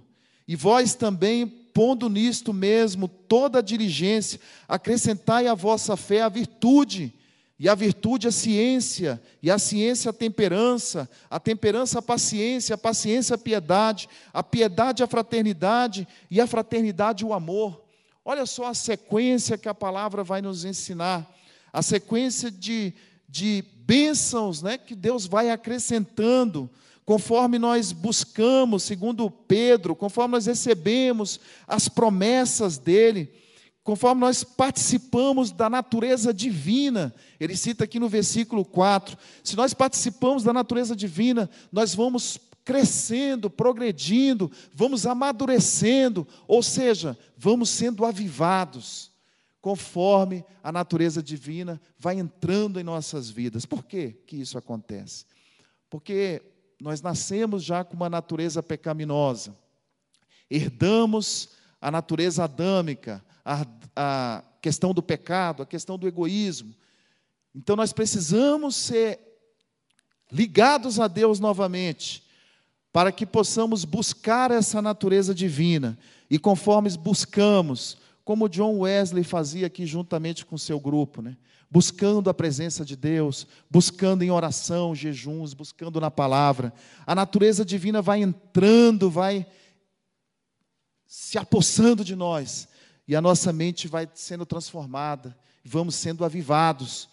E 0.48 0.55
vós 0.55 0.95
também, 0.95 1.48
pondo 1.48 2.10
nisto 2.10 2.51
mesmo 2.51 3.07
toda 3.07 3.60
a 3.60 3.62
diligência, 3.62 4.39
acrescentai 4.67 5.48
à 5.48 5.53
vossa 5.53 5.95
fé 5.95 6.22
a 6.22 6.29
virtude, 6.29 7.13
e 7.58 7.70
a 7.70 7.76
virtude 7.76 8.28
a 8.28 8.32
ciência, 8.32 9.22
e 9.42 9.50
a 9.50 9.58
ciência 9.58 10.10
a 10.10 10.14
temperança, 10.14 11.10
a 11.30 11.40
temperança 11.40 12.00
a 12.00 12.02
paciência, 12.02 12.76
a 12.76 12.78
paciência 12.78 13.36
a 13.36 13.38
piedade, 13.38 14.10
a 14.34 14.44
piedade 14.44 15.04
a 15.04 15.08
fraternidade, 15.08 16.08
e 16.30 16.42
a 16.42 16.48
fraternidade 16.48 17.26
o 17.26 17.34
amor. 17.34 17.82
Olha 18.26 18.46
só 18.46 18.66
a 18.66 18.74
sequência 18.74 19.58
que 19.58 19.70
a 19.70 19.74
palavra 19.74 20.24
vai 20.24 20.42
nos 20.42 20.66
ensinar, 20.66 21.32
a 21.72 21.82
sequência 21.82 22.52
de, 22.52 22.94
de 23.30 23.64
bênçãos 23.86 24.62
né, 24.62 24.78
que 24.78 24.96
Deus 24.96 25.26
vai 25.26 25.50
acrescentando, 25.50 26.70
conforme 27.06 27.60
nós 27.60 27.91
buscamos, 27.91 28.84
segundo 28.84 29.30
Pedro, 29.30 29.96
conforme 29.96 30.34
nós 30.34 30.48
recebemos 30.48 31.39
as 31.68 31.88
promessas 31.88 32.78
dele, 32.78 33.32
conforme 33.86 34.21
nós 34.21 34.43
participamos 34.43 35.52
da 35.52 35.69
natureza 35.69 36.34
divina. 36.34 37.13
Ele 37.39 37.56
cita 37.56 37.84
aqui 37.84 38.00
no 38.00 38.10
versículo 38.10 38.65
4: 38.65 39.15
se 39.43 39.56
nós 39.56 39.76
participamos 39.76 40.43
da 40.43 40.52
natureza 40.52 40.95
divina, 40.95 41.48
nós 41.71 41.93
vamos 41.93 42.39
crescendo, 42.65 43.48
progredindo, 43.48 44.52
vamos 44.74 45.06
amadurecendo, 45.06 46.28
ou 46.48 46.63
seja, 46.63 47.15
vamos 47.38 47.69
sendo 47.69 48.04
avivados 48.04 49.12
conforme 49.62 50.43
a 50.63 50.71
natureza 50.71 51.21
divina 51.21 51.80
vai 52.00 52.17
entrando 52.17 52.80
em 52.80 52.84
nossas 52.84 53.30
vidas. 53.30 53.67
Por 53.67 53.86
que 53.86 54.13
que 54.26 54.38
isso 54.38 54.58
acontece? 54.58 55.26
Porque 55.91 56.41
nós 56.82 57.04
nascemos 57.04 57.63
já 57.63 57.84
com 57.84 57.95
uma 57.95 58.10
natureza 58.10 58.63
pecaminosa, 58.63 59.56
herdamos 60.50 61.50
a 61.80 61.91
natureza 61.91 62.45
adâmica, 62.45 63.24
a, 63.45 63.65
a 63.95 64.43
questão 64.60 64.93
do 64.93 65.03
pecado, 65.03 65.62
a 65.62 65.65
questão 65.65 65.97
do 65.97 66.08
egoísmo. 66.08 66.73
Então 67.53 67.75
nós 67.75 67.93
precisamos 67.93 68.75
ser 68.75 69.19
ligados 70.31 70.99
a 70.99 71.08
Deus 71.08 71.39
novamente, 71.39 72.23
para 72.91 73.12
que 73.12 73.25
possamos 73.25 73.86
buscar 73.86 74.49
essa 74.49 74.81
natureza 74.81 75.36
divina. 75.36 75.97
E 76.29 76.39
conforme 76.39 76.89
buscamos, 76.97 77.97
como 78.23 78.49
John 78.49 78.79
Wesley 78.79 79.23
fazia 79.23 79.67
aqui 79.67 79.86
juntamente 79.86 80.45
com 80.45 80.58
seu 80.58 80.79
grupo, 80.79 81.21
né? 81.21 81.38
buscando 81.69 82.29
a 82.29 82.34
presença 82.34 82.86
de 82.86 82.95
Deus, 82.95 83.45
buscando 83.69 84.23
em 84.23 84.31
oração, 84.31 84.95
jejuns, 84.95 85.53
buscando 85.53 85.99
na 85.99 86.10
palavra. 86.10 86.73
A 87.05 87.13
natureza 87.13 87.65
divina 87.65 88.01
vai 88.01 88.21
entrando, 88.21 89.10
vai 89.10 89.45
se 91.05 91.38
apossando 91.38 92.03
de 92.03 92.15
nós, 92.15 92.67
e 93.08 93.15
a 93.15 93.22
nossa 93.22 93.54
mente 93.54 93.88
vai 93.88 94.08
sendo 94.13 94.46
transformada, 94.46 95.38
vamos 95.63 95.96
sendo 95.96 96.26
avivados, 96.26 97.08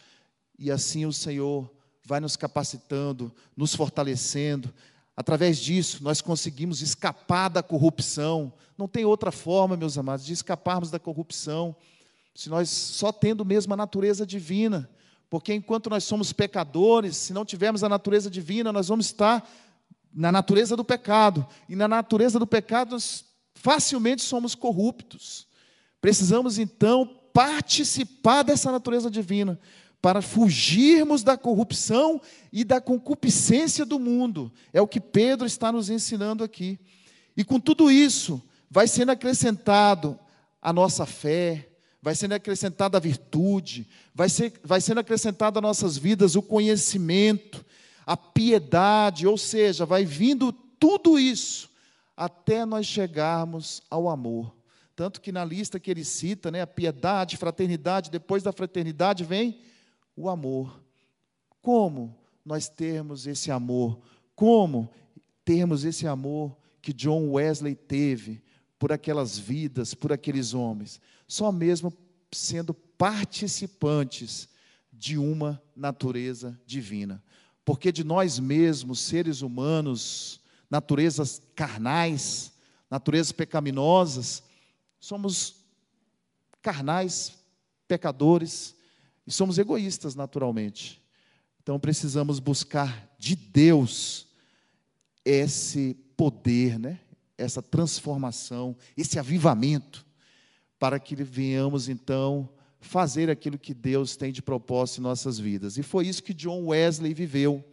e 0.59 0.71
assim 0.71 1.07
o 1.07 1.13
Senhor 1.13 1.71
vai 2.05 2.21
nos 2.21 2.37
capacitando, 2.37 3.33
nos 3.57 3.75
fortalecendo, 3.75 4.73
Através 5.17 5.59
disso, 5.59 6.03
nós 6.03 6.21
conseguimos 6.21 6.81
escapar 6.81 7.49
da 7.49 7.63
corrupção. 7.63 8.53
Não 8.79 8.89
tem 8.89 9.05
outra 9.05 9.31
forma, 9.31 9.77
meus 9.77 9.99
amados, 9.99 10.25
de 10.25 10.33
escaparmos 10.33 10.91
da 10.91 10.99
corrupção, 10.99 11.77
se 12.35 12.49
nós 12.49 12.71
só 12.71 13.13
tendo 13.13 13.45
mesmo 13.45 13.75
a 13.75 13.77
natureza 13.77 14.25
divina. 14.25 14.89
Porque 15.29 15.53
enquanto 15.53 15.91
nós 15.91 16.05
somos 16.05 16.33
pecadores, 16.33 17.17
se 17.17 17.33
não 17.33 17.45
tivermos 17.45 17.85
a 17.85 17.89
natureza 17.89 18.31
divina, 18.31 18.73
nós 18.73 18.89
vamos 18.89 19.07
estar 19.07 19.47
na 20.15 20.33
natureza 20.33 20.77
do 20.77 20.85
pecado. 20.85 21.47
E 21.69 21.77
na 21.77 21.87
natureza 21.87 22.39
do 22.39 22.47
pecado, 22.47 22.93
nós 22.93 23.25
facilmente 23.55 24.23
somos 24.23 24.55
corruptos. 24.55 25.47
Precisamos 26.03 26.59
então 26.59 27.09
participar 27.33 28.43
dessa 28.43 28.73
natureza 28.73 29.09
divina 29.09 29.59
para 30.03 30.21
fugirmos 30.21 31.23
da 31.23 31.39
corrupção 31.39 32.21
e 32.53 32.65
da 32.65 32.81
concupiscência 32.81 33.87
do 33.87 34.01
mundo. 34.01 34.53
É 34.73 34.83
o 34.83 34.89
que 34.89 35.01
Pedro 35.01 35.47
está 35.47 35.71
nos 35.71 35.89
ensinando 35.89 36.43
aqui. 36.43 36.77
E 37.37 37.45
com 37.45 37.61
tudo 37.61 37.89
isso, 37.89 38.43
vai 38.69 38.89
sendo 38.89 39.13
acrescentado 39.13 40.19
a 40.61 40.73
nossa 40.73 41.07
fé, 41.07 41.69
vai 42.03 42.17
sendo 42.17 42.35
acrescentada 42.35 42.99
a 42.99 43.01
virtude, 43.01 43.89
vai, 44.13 44.29
ser, 44.29 44.61
vai 44.65 44.81
sendo 44.81 44.99
acrescentado 44.99 45.61
às 45.61 45.63
nossas 45.63 45.97
vidas 45.97 46.35
o 46.35 46.43
conhecimento, 46.43 47.65
a 48.05 48.17
piedade, 48.17 49.25
ou 49.25 49.39
seja, 49.39 49.87
vai 49.87 50.05
vindo 50.05 50.53
tudo 50.53 51.17
isso 51.17 51.71
até 52.17 52.67
nós 52.67 52.87
chegarmos 52.87 53.83
ao 53.89 54.09
amor. 54.09 54.62
Tanto 55.03 55.21
que 55.21 55.33
na 55.33 55.45
lista 55.45 55.81
que 55.81 55.91
ele 55.91 56.05
cita, 56.05 56.49
né, 56.49 56.61
a 56.61 56.67
piedade, 56.67 57.37
fraternidade, 57.37 58.09
depois 58.09 58.41
da 58.41 58.53
fraternidade 58.53 59.25
vem 59.25 59.61
o 60.15 60.29
amor. 60.29 60.81
Como 61.61 62.17
nós 62.45 62.69
termos 62.69 63.27
esse 63.27 63.51
amor? 63.51 64.01
Como 64.37 64.89
termos 65.45 65.85
esse 65.85 66.07
amor 66.07 66.57
que 66.81 66.93
John 66.93 67.31
Wesley 67.31 67.75
teve 67.75 68.45
por 68.79 68.93
aquelas 68.93 69.37
vidas, 69.37 69.93
por 69.93 70.13
aqueles 70.13 70.55
homens? 70.55 71.01
Só 71.27 71.51
mesmo 71.51 71.93
sendo 72.31 72.73
participantes 72.73 74.49
de 74.93 75.19
uma 75.19 75.61
natureza 75.75 76.57
divina. 76.65 77.21
Porque 77.65 77.91
de 77.91 78.05
nós 78.05 78.39
mesmos, 78.39 79.01
seres 79.01 79.43
humanos, 79.43 80.41
naturezas 80.71 81.43
carnais, 81.57 82.53
naturezas 82.89 83.33
pecaminosas, 83.33 84.45
somos 85.03 85.57
carnais, 86.63 87.37
pecadores, 87.89 88.77
e 89.27 89.33
somos 89.33 89.59
egoístas 89.59 90.15
naturalmente. 90.15 91.03
Então 91.61 91.79
precisamos 91.79 92.39
buscar 92.39 93.13
de 93.19 93.35
Deus 93.35 94.29
esse 95.25 95.95
poder, 96.17 96.79
né? 96.79 97.01
essa 97.37 97.61
transformação, 97.61 98.77
esse 98.97 99.19
avivamento, 99.19 100.07
para 100.79 101.01
que 101.01 101.17
venhamos 101.17 101.89
então 101.89 102.49
fazer 102.81 103.29
aquilo 103.29 103.59
que 103.59 103.75
Deus 103.75 104.15
tem 104.15 104.31
de 104.31 104.41
propósito 104.41 105.01
em 105.01 105.03
nossas 105.03 105.37
vidas. 105.37 105.77
E 105.79 105.83
foi 105.83 106.07
isso 106.07 106.23
que 106.23 106.33
John 106.33 106.67
Wesley 106.67 107.13
viveu. 107.13 107.65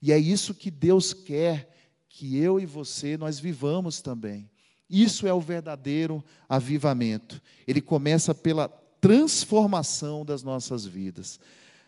E 0.00 0.12
é 0.12 0.18
isso 0.18 0.54
que 0.54 0.70
Deus 0.70 1.12
quer 1.12 1.74
que 2.08 2.36
eu 2.36 2.60
e 2.60 2.66
você 2.66 3.16
nós 3.16 3.40
vivamos 3.40 4.00
também. 4.00 4.48
Isso 4.88 5.26
é 5.26 5.32
o 5.32 5.40
verdadeiro 5.40 6.24
avivamento. 6.48 7.40
Ele 7.66 7.80
começa 7.80 8.34
pela 8.34 8.68
transformação 9.00 10.24
das 10.24 10.42
nossas 10.42 10.84
vidas. 10.84 11.38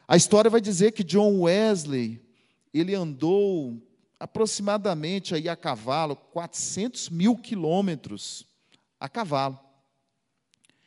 A 0.06 0.16
história 0.16 0.50
vai 0.50 0.60
dizer 0.60 0.92
que 0.92 1.04
John 1.04 1.42
Wesley, 1.42 2.20
ele 2.74 2.94
andou 2.94 3.80
aproximadamente 4.18 5.34
aí 5.34 5.48
a 5.48 5.56
cavalo 5.56 6.14
400 6.14 7.08
mil 7.08 7.36
quilômetros 7.36 8.46
a 8.98 9.08
cavalo, 9.08 9.58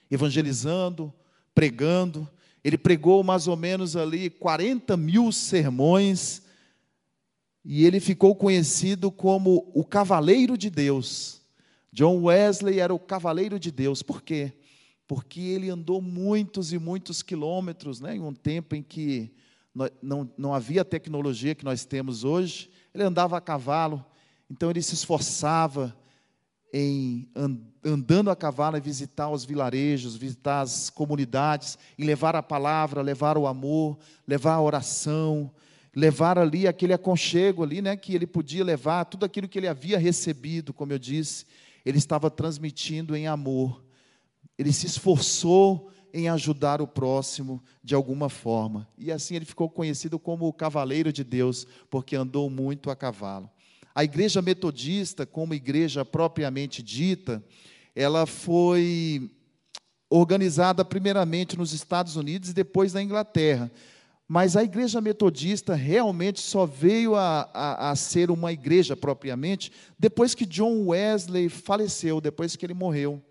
evangelizando, 0.09 1.11
pregando. 1.55 2.29
Ele 2.63 2.77
pregou 2.77 3.23
mais 3.23 3.47
ou 3.47 3.57
menos 3.57 3.95
ali 3.95 4.29
40 4.29 4.95
mil 4.95 5.31
sermões 5.31 6.43
e 7.65 7.85
ele 7.85 7.99
ficou 7.99 8.35
conhecido 8.35 9.09
como 9.09 9.71
o 9.73 9.83
Cavaleiro 9.83 10.57
de 10.57 10.69
Deus. 10.69 11.41
John 11.93 12.23
Wesley 12.23 12.79
era 12.79 12.91
o 12.91 12.97
Cavaleiro 12.97 13.59
de 13.59 13.71
Deus. 13.71 14.01
Por 14.01 14.23
quê? 14.23 14.51
Porque 15.07 15.39
ele 15.39 15.69
andou 15.69 16.01
muitos 16.01 16.73
e 16.73 16.79
muitos 16.79 17.21
quilômetros, 17.21 18.01
né, 18.01 18.15
em 18.15 18.19
um 18.19 18.33
tempo 18.33 18.75
em 18.75 18.81
que 18.81 19.31
não, 20.01 20.27
não 20.35 20.53
havia 20.55 20.81
a 20.81 20.85
tecnologia 20.85 21.53
que 21.53 21.63
nós 21.63 21.85
temos 21.85 22.23
hoje. 22.23 22.71
Ele 22.95 23.03
andava 23.03 23.37
a 23.37 23.41
cavalo, 23.41 24.03
então 24.49 24.71
ele 24.71 24.81
se 24.81 24.95
esforçava 24.95 25.95
em 26.73 27.29
andando 27.85 28.31
a 28.31 28.35
cavalo 28.35 28.75
e 28.75 28.81
visitar 28.81 29.29
os 29.29 29.45
vilarejos, 29.45 30.15
visitar 30.15 30.61
as 30.61 30.89
comunidades, 30.89 31.77
e 31.95 32.03
levar 32.03 32.35
a 32.35 32.41
palavra, 32.41 33.03
levar 33.03 33.37
o 33.37 33.45
amor, 33.45 33.99
levar 34.27 34.53
a 34.53 34.61
oração, 34.61 35.51
levar 35.95 36.39
ali 36.39 36.67
aquele 36.67 36.93
aconchego 36.93 37.61
ali, 37.61 37.83
né, 37.83 37.95
que 37.95 38.15
ele 38.15 38.25
podia 38.25 38.63
levar, 38.63 39.05
tudo 39.05 39.25
aquilo 39.25 39.47
que 39.47 39.59
ele 39.59 39.67
havia 39.67 39.99
recebido, 39.99 40.73
como 40.73 40.91
eu 40.91 40.97
disse, 40.97 41.45
ele 41.85 41.97
estava 41.97 42.29
transmitindo 42.29 43.15
em 43.15 43.27
amor. 43.27 43.83
Ele 44.57 44.71
se 44.71 44.85
esforçou 44.85 45.89
em 46.13 46.29
ajudar 46.29 46.81
o 46.81 46.87
próximo 46.87 47.61
de 47.83 47.95
alguma 47.95 48.29
forma. 48.29 48.87
E 48.97 49.11
assim 49.11 49.35
ele 49.35 49.45
ficou 49.45 49.69
conhecido 49.69 50.19
como 50.19 50.47
o 50.47 50.53
cavaleiro 50.53 51.11
de 51.11 51.23
Deus, 51.23 51.65
porque 51.89 52.15
andou 52.15 52.49
muito 52.49 52.91
a 52.91 52.95
cavalo. 52.95 53.49
A 53.95 54.03
igreja 54.03 54.41
metodista, 54.41 55.25
como 55.25 55.53
igreja 55.53 56.05
propriamente 56.05 56.81
dita, 56.83 57.43
ela 57.95 58.25
foi 58.25 59.31
organizada 60.09 60.85
primeiramente 60.85 61.57
nos 61.57 61.73
Estados 61.73 62.15
Unidos 62.15 62.49
e 62.49 62.53
depois 62.53 62.93
na 62.93 63.01
Inglaterra. 63.01 63.71
Mas 64.27 64.55
a 64.55 64.63
igreja 64.63 65.01
metodista 65.01 65.75
realmente 65.75 66.39
só 66.39 66.65
veio 66.65 67.15
a, 67.15 67.49
a, 67.53 67.91
a, 67.91 67.95
ser 67.95 68.31
uma 68.31 68.53
igreja 68.53 68.95
propriamente 68.95 69.71
depois 69.99 70.33
que 70.33 70.45
John 70.45 70.87
Wesley 70.87 71.49
faleceu, 71.49 72.21
depois 72.21 72.55
que 72.55 72.65
ele 72.65 72.73
morreu. 72.73 73.21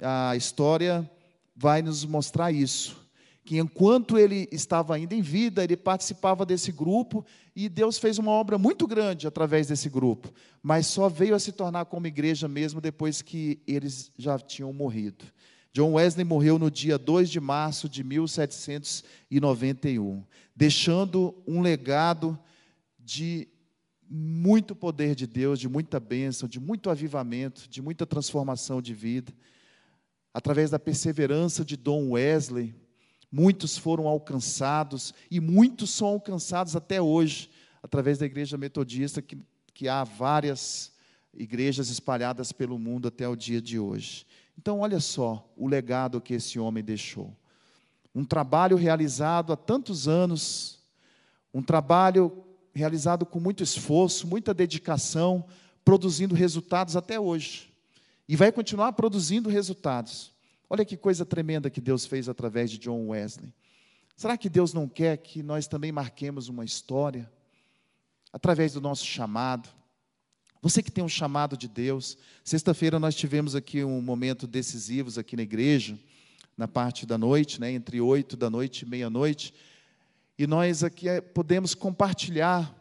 A 0.00 0.36
história 0.36 1.08
vai 1.56 1.82
nos 1.82 2.04
mostrar 2.04 2.52
isso. 2.52 2.96
Que 3.44 3.58
enquanto 3.58 4.18
ele 4.18 4.46
estava 4.52 4.94
ainda 4.94 5.14
em 5.14 5.22
vida, 5.22 5.64
ele 5.64 5.76
participava 5.76 6.44
desse 6.44 6.70
grupo 6.70 7.24
e 7.56 7.68
Deus 7.68 7.96
fez 7.98 8.18
uma 8.18 8.30
obra 8.30 8.58
muito 8.58 8.86
grande 8.86 9.26
através 9.26 9.66
desse 9.68 9.88
grupo, 9.88 10.32
mas 10.62 10.86
só 10.86 11.08
veio 11.08 11.34
a 11.34 11.38
se 11.38 11.50
tornar 11.50 11.86
como 11.86 12.06
igreja 12.06 12.46
mesmo 12.46 12.80
depois 12.80 13.22
que 13.22 13.60
eles 13.66 14.12
já 14.18 14.38
tinham 14.38 14.72
morrido. 14.72 15.24
John 15.72 15.94
Wesley 15.94 16.24
morreu 16.24 16.58
no 16.58 16.70
dia 16.70 16.98
2 16.98 17.30
de 17.30 17.40
março 17.40 17.88
de 17.88 18.02
1791, 18.02 20.24
deixando 20.54 21.34
um 21.46 21.60
legado 21.60 22.38
de 22.98 23.48
muito 24.10 24.74
poder 24.74 25.14
de 25.14 25.26
Deus, 25.26 25.60
de 25.60 25.68
muita 25.68 26.00
bênção, 26.00 26.48
de 26.48 26.58
muito 26.58 26.88
avivamento, 26.90 27.68
de 27.68 27.82
muita 27.82 28.06
transformação 28.06 28.80
de 28.80 28.94
vida 28.94 29.34
através 30.38 30.70
da 30.70 30.78
perseverança 30.78 31.64
de 31.64 31.76
Dom 31.76 32.10
Wesley, 32.10 32.72
muitos 33.30 33.76
foram 33.76 34.06
alcançados 34.06 35.12
e 35.28 35.40
muitos 35.40 35.90
são 35.90 36.06
alcançados 36.06 36.76
até 36.76 37.02
hoje, 37.02 37.50
através 37.82 38.18
da 38.18 38.26
igreja 38.26 38.56
metodista, 38.56 39.20
que, 39.20 39.36
que 39.74 39.88
há 39.88 40.04
várias 40.04 40.92
igrejas 41.34 41.90
espalhadas 41.90 42.52
pelo 42.52 42.78
mundo 42.78 43.08
até 43.08 43.28
o 43.28 43.34
dia 43.34 43.60
de 43.60 43.80
hoje. 43.80 44.24
Então, 44.58 44.80
olha 44.80 44.98
só 44.98 45.48
o 45.56 45.68
legado 45.68 46.20
que 46.20 46.34
esse 46.34 46.58
homem 46.58 46.82
deixou. 46.82 47.32
Um 48.12 48.24
trabalho 48.24 48.76
realizado 48.76 49.52
há 49.52 49.56
tantos 49.56 50.08
anos, 50.08 50.80
um 51.54 51.62
trabalho 51.62 52.44
realizado 52.74 53.24
com 53.24 53.38
muito 53.38 53.62
esforço, 53.62 54.26
muita 54.26 54.52
dedicação, 54.52 55.46
produzindo 55.84 56.34
resultados 56.34 56.96
até 56.96 57.20
hoje 57.20 57.72
e 58.28 58.34
vai 58.34 58.50
continuar 58.50 58.92
produzindo 58.94 59.48
resultados. 59.48 60.32
Olha 60.68 60.84
que 60.84 60.96
coisa 60.96 61.24
tremenda 61.24 61.70
que 61.70 61.80
Deus 61.80 62.04
fez 62.04 62.28
através 62.28 62.68
de 62.68 62.78
John 62.78 63.06
Wesley. 63.08 63.54
Será 64.16 64.36
que 64.36 64.48
Deus 64.48 64.74
não 64.74 64.88
quer 64.88 65.16
que 65.18 65.40
nós 65.40 65.68
também 65.68 65.92
marquemos 65.92 66.48
uma 66.48 66.64
história 66.64 67.30
através 68.32 68.72
do 68.72 68.80
nosso 68.80 69.06
chamado? 69.06 69.68
Você 70.60 70.82
que 70.82 70.90
tem 70.90 71.04
um 71.04 71.08
chamado 71.08 71.56
de 71.56 71.68
Deus, 71.68 72.18
sexta-feira 72.42 72.98
nós 72.98 73.14
tivemos 73.14 73.54
aqui 73.54 73.84
um 73.84 74.02
momento 74.02 74.46
decisivo 74.46 75.18
aqui 75.18 75.36
na 75.36 75.42
igreja, 75.42 75.98
na 76.56 76.66
parte 76.66 77.06
da 77.06 77.16
noite, 77.16 77.60
né, 77.60 77.70
entre 77.70 78.00
oito 78.00 78.36
da 78.36 78.50
noite 78.50 78.82
e 78.82 78.86
meia-noite, 78.86 79.54
e 80.36 80.46
nós 80.46 80.82
aqui 80.82 81.08
eh, 81.08 81.20
podemos 81.20 81.74
compartilhar 81.74 82.74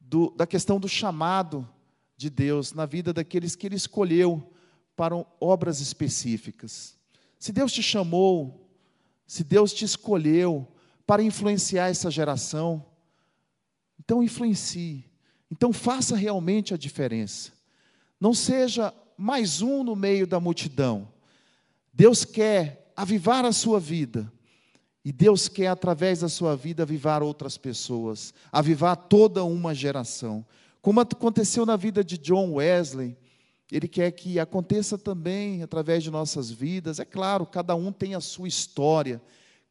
do, 0.00 0.30
da 0.30 0.46
questão 0.46 0.80
do 0.80 0.88
chamado 0.88 1.68
de 2.16 2.28
Deus 2.28 2.72
na 2.72 2.86
vida 2.86 3.12
daqueles 3.12 3.54
que 3.54 3.66
Ele 3.66 3.76
escolheu 3.76 4.52
para 4.96 5.14
obras 5.40 5.80
específicas. 5.80 6.96
Se 7.38 7.52
Deus 7.52 7.72
te 7.72 7.82
chamou, 7.82 8.68
se 9.26 9.42
Deus 9.42 9.72
te 9.72 9.84
escolheu 9.84 10.66
para 11.06 11.22
influenciar 11.22 11.88
essa 11.88 12.10
geração, 12.10 12.84
então 13.98 14.22
influencie. 14.22 15.09
Então 15.50 15.72
faça 15.72 16.14
realmente 16.14 16.72
a 16.72 16.76
diferença. 16.76 17.52
Não 18.20 18.32
seja 18.32 18.94
mais 19.16 19.60
um 19.60 19.82
no 19.82 19.96
meio 19.96 20.26
da 20.26 20.38
multidão. 20.38 21.08
Deus 21.92 22.24
quer 22.24 22.92
avivar 22.96 23.44
a 23.44 23.52
sua 23.52 23.80
vida. 23.80 24.30
E 25.04 25.12
Deus 25.12 25.48
quer, 25.48 25.68
através 25.68 26.20
da 26.20 26.28
sua 26.28 26.54
vida, 26.54 26.82
avivar 26.82 27.22
outras 27.22 27.56
pessoas, 27.56 28.34
avivar 28.52 28.94
toda 28.96 29.42
uma 29.42 29.74
geração. 29.74 30.44
Como 30.82 31.00
aconteceu 31.00 31.64
na 31.64 31.76
vida 31.76 32.04
de 32.04 32.18
John 32.18 32.54
Wesley, 32.54 33.16
ele 33.72 33.88
quer 33.88 34.10
que 34.10 34.38
aconteça 34.38 34.98
também 34.98 35.62
através 35.62 36.02
de 36.02 36.10
nossas 36.10 36.50
vidas. 36.50 36.98
É 36.98 37.04
claro, 37.04 37.46
cada 37.46 37.74
um 37.74 37.90
tem 37.92 38.14
a 38.14 38.20
sua 38.20 38.48
história, 38.48 39.22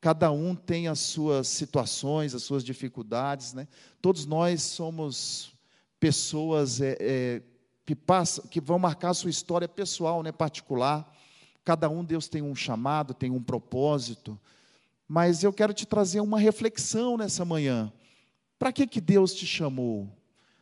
cada 0.02 0.32
um 0.32 0.56
tem 0.56 0.88
as 0.88 1.00
suas 1.00 1.48
situações, 1.48 2.34
as 2.34 2.44
suas 2.44 2.64
dificuldades. 2.64 3.54
Né? 3.54 3.68
Todos 4.02 4.26
nós 4.26 4.64
somos 4.64 5.52
pessoas 6.00 6.82
é, 6.82 6.98
é, 7.00 7.42
que, 7.86 7.96
passam, 7.96 8.46
que 8.48 8.62
vão 8.62 8.80
marcar 8.80 9.10
a 9.10 9.14
sua 9.14 9.30
história 9.30 9.68
pessoal, 9.68 10.24
né, 10.24 10.32
particular. 10.32 11.12
Cada 11.64 11.90
um, 11.90 12.04
Deus 12.04 12.28
tem 12.28 12.42
um 12.42 12.56
chamado, 12.56 13.14
tem 13.14 13.30
um 13.30 13.42
propósito. 13.42 14.40
Mas 15.08 15.44
eu 15.44 15.52
quero 15.52 15.74
te 15.74 15.86
trazer 15.86 16.22
uma 16.22 16.40
reflexão 16.40 17.18
nessa 17.18 17.44
manhã. 17.44 17.92
Para 18.58 18.72
que, 18.72 18.86
que 18.86 19.02
Deus 19.02 19.34
te 19.34 19.46
chamou? 19.46 20.10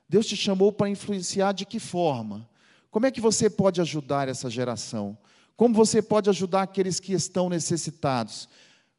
Deus 0.08 0.26
te 0.26 0.36
chamou 0.36 0.72
para 0.72 0.90
influenciar 0.90 1.52
de 1.52 1.66
que 1.66 1.80
forma? 1.80 2.48
Como 2.90 3.06
é 3.06 3.12
que 3.12 3.22
você 3.22 3.50
pode 3.50 3.82
ajudar 3.82 4.28
essa 4.28 4.50
geração? 4.50 5.18
Como 5.56 5.74
você 5.74 6.02
pode 6.02 6.30
ajudar 6.30 6.62
aqueles 6.62 7.00
que 7.00 7.14
estão 7.14 7.50
necessitados? 7.50 8.48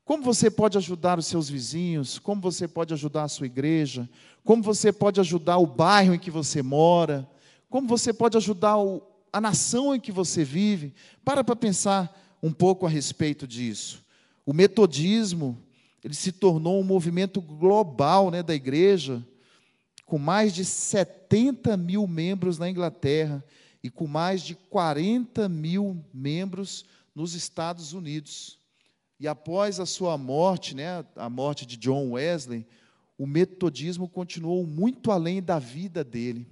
Como 0.08 0.22
você 0.22 0.50
pode 0.50 0.78
ajudar 0.78 1.18
os 1.18 1.26
seus 1.26 1.50
vizinhos? 1.50 2.18
Como 2.18 2.40
você 2.40 2.66
pode 2.66 2.94
ajudar 2.94 3.24
a 3.24 3.28
sua 3.28 3.44
igreja? 3.44 4.08
Como 4.42 4.62
você 4.62 4.90
pode 4.90 5.20
ajudar 5.20 5.58
o 5.58 5.66
bairro 5.66 6.14
em 6.14 6.18
que 6.18 6.30
você 6.30 6.62
mora? 6.62 7.28
Como 7.68 7.86
você 7.86 8.10
pode 8.10 8.34
ajudar 8.38 8.78
o, 8.78 9.02
a 9.30 9.38
nação 9.38 9.94
em 9.94 10.00
que 10.00 10.10
você 10.10 10.42
vive? 10.42 10.94
Para 11.22 11.44
para 11.44 11.54
pensar 11.54 12.38
um 12.42 12.50
pouco 12.50 12.86
a 12.86 12.88
respeito 12.88 13.46
disso. 13.46 14.02
O 14.46 14.54
metodismo, 14.54 15.58
ele 16.02 16.14
se 16.14 16.32
tornou 16.32 16.80
um 16.80 16.84
movimento 16.84 17.38
global 17.42 18.30
né, 18.30 18.42
da 18.42 18.54
igreja, 18.54 19.22
com 20.06 20.16
mais 20.16 20.54
de 20.54 20.64
70 20.64 21.76
mil 21.76 22.06
membros 22.06 22.58
na 22.58 22.70
Inglaterra 22.70 23.44
e 23.84 23.90
com 23.90 24.06
mais 24.06 24.40
de 24.40 24.54
40 24.54 25.50
mil 25.50 26.02
membros 26.14 26.86
nos 27.14 27.34
Estados 27.34 27.92
Unidos. 27.92 28.57
E 29.20 29.26
após 29.26 29.80
a 29.80 29.86
sua 29.86 30.16
morte, 30.16 30.76
né, 30.76 31.04
a 31.16 31.28
morte 31.28 31.66
de 31.66 31.76
John 31.76 32.12
Wesley, 32.12 32.66
o 33.16 33.26
metodismo 33.26 34.08
continuou 34.08 34.64
muito 34.66 35.10
além 35.10 35.42
da 35.42 35.58
vida 35.58 36.04
dele. 36.04 36.46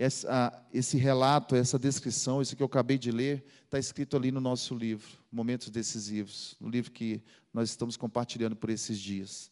essa, 0.00 0.66
esse 0.72 0.96
relato, 0.96 1.54
essa 1.54 1.78
descrição, 1.78 2.40
isso 2.40 2.56
que 2.56 2.62
eu 2.62 2.66
acabei 2.66 2.96
de 2.96 3.10
ler, 3.10 3.44
está 3.64 3.78
escrito 3.78 4.16
ali 4.16 4.32
no 4.32 4.40
nosso 4.40 4.74
livro, 4.74 5.06
Momentos 5.30 5.68
Decisivos, 5.68 6.56
no 6.58 6.70
livro 6.70 6.90
que 6.90 7.22
nós 7.52 7.68
estamos 7.68 7.98
compartilhando 7.98 8.56
por 8.56 8.70
esses 8.70 8.98
dias. 8.98 9.50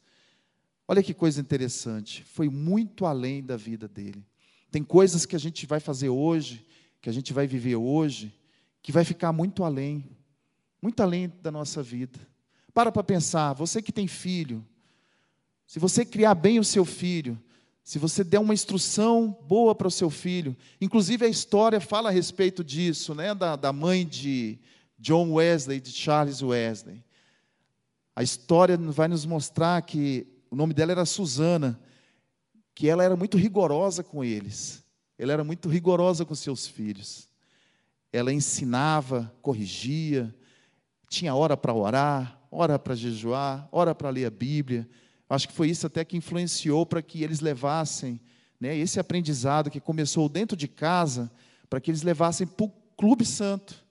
Olha 0.86 1.02
que 1.02 1.12
coisa 1.12 1.38
interessante, 1.38 2.24
foi 2.24 2.48
muito 2.48 3.04
além 3.04 3.44
da 3.44 3.58
vida 3.58 3.86
dele. 3.86 4.24
Tem 4.70 4.82
coisas 4.82 5.26
que 5.26 5.36
a 5.36 5.38
gente 5.38 5.66
vai 5.66 5.80
fazer 5.80 6.08
hoje, 6.08 6.64
que 7.02 7.10
a 7.10 7.12
gente 7.12 7.30
vai 7.34 7.46
viver 7.46 7.76
hoje, 7.76 8.34
que 8.80 8.90
vai 8.90 9.04
ficar 9.04 9.34
muito 9.34 9.64
além, 9.64 10.02
muito 10.80 11.02
além 11.02 11.32
da 11.42 11.50
nossa 11.50 11.82
vida. 11.82 12.18
Para 12.72 12.92
para 12.92 13.02
pensar, 13.02 13.52
você 13.52 13.82
que 13.82 13.92
tem 13.92 14.06
filho, 14.06 14.64
se 15.66 15.78
você 15.78 16.04
criar 16.04 16.34
bem 16.34 16.58
o 16.58 16.64
seu 16.64 16.84
filho, 16.84 17.38
se 17.82 17.98
você 17.98 18.22
der 18.22 18.38
uma 18.38 18.54
instrução 18.54 19.36
boa 19.48 19.74
para 19.74 19.88
o 19.88 19.90
seu 19.90 20.10
filho, 20.10 20.56
inclusive 20.80 21.24
a 21.24 21.28
história 21.28 21.80
fala 21.80 22.10
a 22.10 22.12
respeito 22.12 22.62
disso, 22.62 23.14
né, 23.14 23.34
da, 23.34 23.56
da 23.56 23.72
mãe 23.72 24.06
de 24.06 24.58
John 24.98 25.32
Wesley, 25.32 25.80
de 25.80 25.90
Charles 25.90 26.42
Wesley. 26.42 27.02
A 28.14 28.22
história 28.22 28.76
vai 28.76 29.08
nos 29.08 29.24
mostrar 29.24 29.80
que 29.82 30.26
o 30.50 30.56
nome 30.56 30.74
dela 30.74 30.92
era 30.92 31.06
Susana, 31.06 31.80
que 32.74 32.88
ela 32.88 33.02
era 33.02 33.16
muito 33.16 33.36
rigorosa 33.36 34.02
com 34.02 34.22
eles. 34.22 34.84
Ela 35.18 35.32
era 35.32 35.44
muito 35.44 35.68
rigorosa 35.68 36.24
com 36.24 36.34
seus 36.34 36.66
filhos. 36.66 37.28
Ela 38.12 38.32
ensinava, 38.32 39.32
corrigia, 39.42 40.34
tinha 41.08 41.34
hora 41.34 41.56
para 41.56 41.72
orar, 41.72 42.40
hora 42.50 42.78
para 42.78 42.94
jejuar, 42.94 43.68
hora 43.72 43.94
para 43.94 44.10
ler 44.10 44.26
a 44.26 44.30
Bíblia. 44.30 44.88
Acho 45.28 45.48
que 45.48 45.54
foi 45.54 45.68
isso 45.68 45.86
até 45.86 46.04
que 46.04 46.16
influenciou 46.16 46.86
para 46.86 47.02
que 47.02 47.22
eles 47.22 47.40
levassem 47.40 48.20
né, 48.60 48.76
esse 48.76 48.98
aprendizado 48.98 49.70
que 49.70 49.80
começou 49.80 50.28
dentro 50.28 50.56
de 50.56 50.66
casa, 50.66 51.30
para 51.68 51.80
que 51.80 51.90
eles 51.90 52.02
levassem 52.02 52.46
para 52.46 52.66
o 52.66 52.72
Clube 52.96 53.24
Santo. 53.24 53.84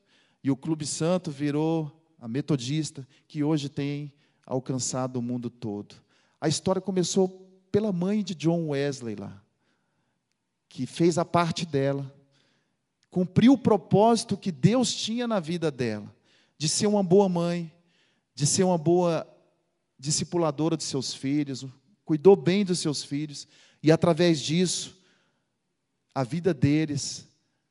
E 0.44 0.52
o 0.52 0.58
Clube 0.58 0.86
Santo 0.86 1.32
virou 1.32 1.92
a 2.20 2.28
metodista, 2.28 3.08
que 3.28 3.44
hoje 3.44 3.70
tem 3.70 4.12
alcançado 4.46 5.18
o 5.18 5.22
mundo 5.22 5.50
todo. 5.50 5.96
A 6.40 6.48
história 6.48 6.82
começou 6.82 7.48
pela 7.72 7.92
mãe 7.92 8.24
de 8.24 8.34
John 8.34 8.70
Wesley 8.70 9.16
lá, 9.16 9.42
que 10.70 10.86
fez 10.86 11.18
a 11.18 11.26
parte 11.26 11.66
dela, 11.66 12.14
cumpriu 13.10 13.54
o 13.54 13.58
propósito 13.58 14.38
que 14.38 14.52
Deus 14.52 14.94
tinha 14.94 15.28
na 15.28 15.40
vida 15.40 15.70
dela, 15.70 16.14
de 16.58 16.68
ser 16.68 16.88
uma 16.88 17.04
boa 17.04 17.30
mãe, 17.30 17.72
de 18.34 18.46
ser 18.46 18.64
uma 18.64 18.78
boa 18.78 19.28
discipuladora 20.00 20.78
de 20.78 20.84
seus 20.84 21.14
filhos, 21.14 21.66
cuidou 22.04 22.36
bem 22.36 22.64
dos 22.64 22.80
seus 22.80 23.04
filhos, 23.04 23.48
e 23.82 23.92
através 23.92 24.40
disso, 24.40 24.98
a 26.14 26.24
vida 26.24 26.54
deles, 26.54 27.28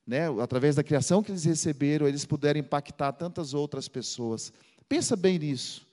né, 0.06 0.28
através 0.40 0.76
da 0.76 0.84
criação 0.84 1.22
que 1.22 1.32
eles 1.32 1.44
receberam, 1.44 2.06
eles 2.06 2.24
puderam 2.24 2.60
impactar 2.60 3.12
tantas 3.12 3.54
outras 3.54 3.88
pessoas. 3.88 4.52
Pensa 4.88 5.16
bem 5.16 5.38
nisso. 5.38 5.86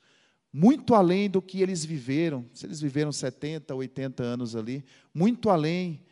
Muito 0.51 0.93
além 0.93 1.27
do 1.27 1.41
que 1.41 1.63
eles 1.63 1.84
viveram, 1.84 2.45
se 2.53 2.67
eles 2.67 2.79
viveram 2.79 3.12
70, 3.12 3.73
80 3.73 4.21
anos 4.21 4.56
ali, 4.56 4.86
muito 5.12 5.49
além, 5.49 6.06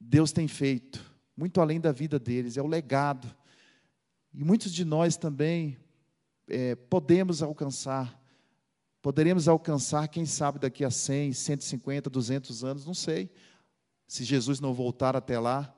Deus 0.00 0.32
tem 0.32 0.48
feito, 0.48 1.04
muito 1.36 1.60
além 1.60 1.78
da 1.78 1.92
vida 1.92 2.18
deles, 2.18 2.56
é 2.56 2.62
o 2.62 2.66
legado. 2.66 3.30
E 4.32 4.42
muitos 4.42 4.72
de 4.72 4.82
nós 4.82 5.18
também 5.18 5.76
é, 6.50 6.74
podemos 6.74 7.42
alcançar 7.42 8.20
Poderemos 9.02 9.48
alcançar, 9.48 10.08
quem 10.08 10.26
sabe, 10.26 10.58
daqui 10.58 10.84
a 10.84 10.90
100, 10.90 11.32
150, 11.32 12.10
200 12.10 12.64
anos, 12.64 12.84
não 12.84 12.92
sei. 12.92 13.30
Se 14.06 14.24
Jesus 14.24 14.60
não 14.60 14.74
voltar 14.74 15.16
até 15.16 15.38
lá, 15.38 15.74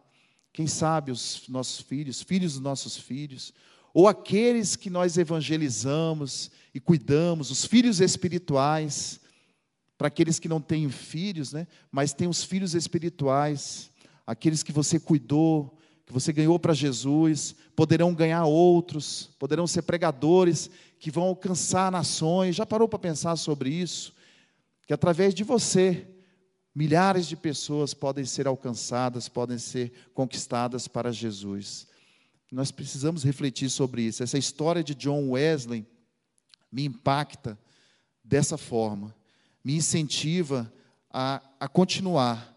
quem 0.53 0.67
sabe 0.67 1.13
os 1.13 1.45
nossos 1.49 1.81
filhos, 1.81 2.21
filhos 2.21 2.55
dos 2.55 2.63
nossos 2.63 2.97
filhos, 2.97 3.55
ou 3.95 4.09
aqueles 4.09 4.75
que 4.75 4.91
nós 4.91 5.17
evangelizamos 5.19 6.51
e 6.75 6.81
cuidamos, 6.81 7.51
os 7.51 7.65
filhos 7.65 8.01
espirituais, 8.01 9.21
para 9.97 10.09
aqueles 10.09 10.41
que 10.41 10.49
não 10.49 10.61
têm 10.61 10.91
filhos, 10.91 11.53
né, 11.53 11.69
mas 11.93 12.13
têm 12.13 12.27
os 12.27 12.43
filhos 12.43 12.75
espirituais, 12.75 13.93
aqueles 14.27 14.65
que 14.65 14.73
você 14.73 14.99
cuidou, 14.99 15.79
que 16.05 16.13
você 16.13 16.33
ganhou 16.33 16.59
para 16.59 16.75
Jesus, 16.75 17.55
poderão 17.77 18.15
ganhar 18.15 18.45
outros, 18.45 19.31
poderão 19.39 19.67
ser 19.67 19.83
pregadores 19.83 20.71
que 20.99 21.11
vão 21.11 21.25
alcançar 21.25 21.91
nações. 21.91 22.57
Já 22.57 22.67
parou 22.67 22.89
para 22.89 22.99
pensar 22.99 23.37
sobre 23.37 23.71
isso? 23.71 24.15
Que 24.87 24.93
através 24.93 25.35
de 25.35 25.45
você, 25.45 26.07
milhares 26.75 27.27
de 27.27 27.37
pessoas 27.37 27.95
podem 27.95 28.25
ser 28.25 28.47
alcançadas, 28.47 29.29
podem 29.29 29.59
ser 29.59 29.93
conquistadas 30.13 30.89
para 30.89 31.13
Jesus. 31.13 31.87
Nós 32.51 32.71
precisamos 32.71 33.23
refletir 33.23 33.71
sobre 33.71 34.03
isso. 34.03 34.23
Essa 34.23 34.37
história 34.37 34.85
de 34.85 34.95
John 34.95 35.31
Wesley 35.31 35.87
me 36.71 36.85
impacta 36.85 37.59
dessa 38.23 38.59
forma, 38.59 39.15
me 39.65 39.75
incentiva 39.77 40.73
a, 41.11 41.43
a 41.59 41.69
continuar, 41.69 42.52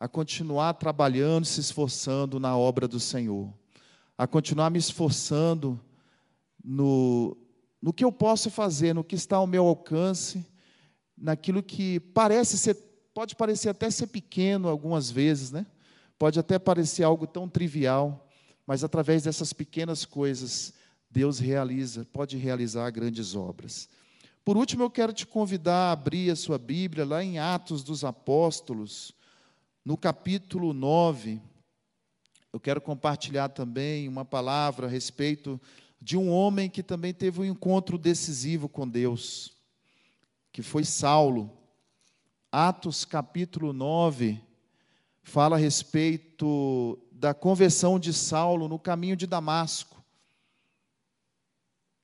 a 0.00 0.08
continuar 0.08 0.72
trabalhando, 0.72 1.44
se 1.44 1.60
esforçando 1.60 2.40
na 2.40 2.56
obra 2.56 2.88
do 2.88 2.98
Senhor, 2.98 3.52
a 4.16 4.26
continuar 4.26 4.70
me 4.70 4.78
esforçando 4.78 5.78
no, 6.64 7.36
no 7.82 7.92
que 7.92 8.02
eu 8.02 8.10
posso 8.10 8.50
fazer, 8.50 8.94
no 8.94 9.04
que 9.04 9.14
está 9.14 9.36
ao 9.36 9.46
meu 9.46 9.66
alcance, 9.66 10.46
naquilo 11.16 11.62
que 11.62 12.00
parece 12.00 12.56
ser, 12.56 12.74
pode 13.12 13.36
parecer 13.36 13.68
até 13.68 13.90
ser 13.90 14.06
pequeno 14.06 14.68
algumas 14.68 15.10
vezes, 15.10 15.50
né? 15.50 15.66
Pode 16.18 16.40
até 16.40 16.58
parecer 16.58 17.02
algo 17.02 17.26
tão 17.26 17.46
trivial, 17.46 18.26
mas 18.66 18.82
através 18.82 19.24
dessas 19.24 19.52
pequenas 19.52 20.06
coisas, 20.06 20.72
Deus 21.10 21.38
realiza, 21.38 22.06
pode 22.10 22.38
realizar 22.38 22.90
grandes 22.90 23.34
obras. 23.34 23.86
Por 24.42 24.56
último, 24.56 24.82
eu 24.82 24.90
quero 24.90 25.12
te 25.12 25.26
convidar 25.26 25.88
a 25.88 25.92
abrir 25.92 26.30
a 26.30 26.36
sua 26.36 26.56
Bíblia 26.56 27.04
lá 27.04 27.22
em 27.22 27.38
Atos 27.38 27.82
dos 27.82 28.02
Apóstolos, 28.02 29.14
no 29.84 29.96
capítulo 29.96 30.72
9. 30.72 31.40
Eu 32.52 32.60
quero 32.60 32.80
compartilhar 32.80 33.48
também 33.48 34.08
uma 34.08 34.24
palavra 34.24 34.86
a 34.86 34.90
respeito 34.90 35.60
de 36.00 36.16
um 36.16 36.30
homem 36.30 36.68
que 36.68 36.82
também 36.82 37.12
teve 37.12 37.40
um 37.40 37.44
encontro 37.44 37.96
decisivo 37.96 38.68
com 38.68 38.88
Deus, 38.88 39.52
que 40.52 40.62
foi 40.62 40.84
Saulo. 40.84 41.50
Atos 42.50 43.04
capítulo 43.04 43.72
9 43.72 44.40
fala 45.22 45.56
a 45.56 45.58
respeito 45.58 46.98
da 47.12 47.32
conversão 47.32 47.98
de 47.98 48.12
Saulo 48.12 48.66
no 48.66 48.78
caminho 48.78 49.16
de 49.16 49.26
Damasco. 49.26 50.02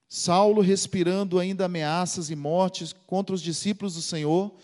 Saulo, 0.08 0.62
respirando 0.62 1.38
ainda 1.40 1.64
ameaças 1.64 2.30
e 2.30 2.36
mortes 2.36 2.92
contra 2.92 3.34
os 3.34 3.42
discípulos 3.42 3.94
do 3.94 4.02
Senhor, 4.02 4.54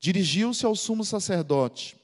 dirigiu-se 0.00 0.66
ao 0.66 0.74
sumo 0.74 1.04
sacerdote 1.04 1.96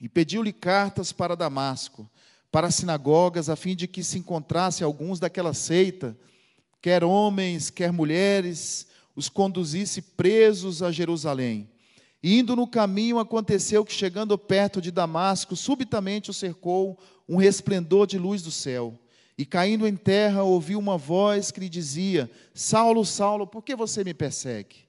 e 0.00 0.08
pediu-lhe 0.08 0.52
cartas 0.52 1.12
para 1.12 1.36
Damasco 1.36 2.08
para 2.50 2.68
as 2.68 2.76
sinagogas, 2.76 3.48
a 3.48 3.56
fim 3.56 3.76
de 3.76 3.86
que 3.86 4.02
se 4.02 4.18
encontrasse 4.18 4.82
alguns 4.82 5.20
daquela 5.20 5.52
seita, 5.52 6.16
quer 6.80 7.04
homens, 7.04 7.70
quer 7.70 7.92
mulheres, 7.92 8.86
os 9.14 9.28
conduzisse 9.28 10.00
presos 10.00 10.82
a 10.82 10.90
Jerusalém. 10.90 11.68
Indo 12.22 12.56
no 12.56 12.66
caminho, 12.66 13.18
aconteceu 13.18 13.84
que, 13.84 13.92
chegando 13.92 14.36
perto 14.38 14.80
de 14.80 14.90
Damasco, 14.90 15.54
subitamente 15.54 16.30
o 16.30 16.34
cercou 16.34 16.98
um 17.28 17.36
resplendor 17.36 18.06
de 18.06 18.18
luz 18.18 18.42
do 18.42 18.50
céu. 18.50 18.98
E 19.36 19.44
caindo 19.44 19.86
em 19.86 19.94
terra, 19.94 20.42
ouviu 20.42 20.78
uma 20.78 20.98
voz 20.98 21.52
que 21.52 21.60
lhe 21.60 21.68
dizia: 21.68 22.28
Saulo, 22.52 23.04
Saulo, 23.04 23.46
por 23.46 23.62
que 23.62 23.76
você 23.76 24.02
me 24.02 24.14
persegue? 24.14 24.88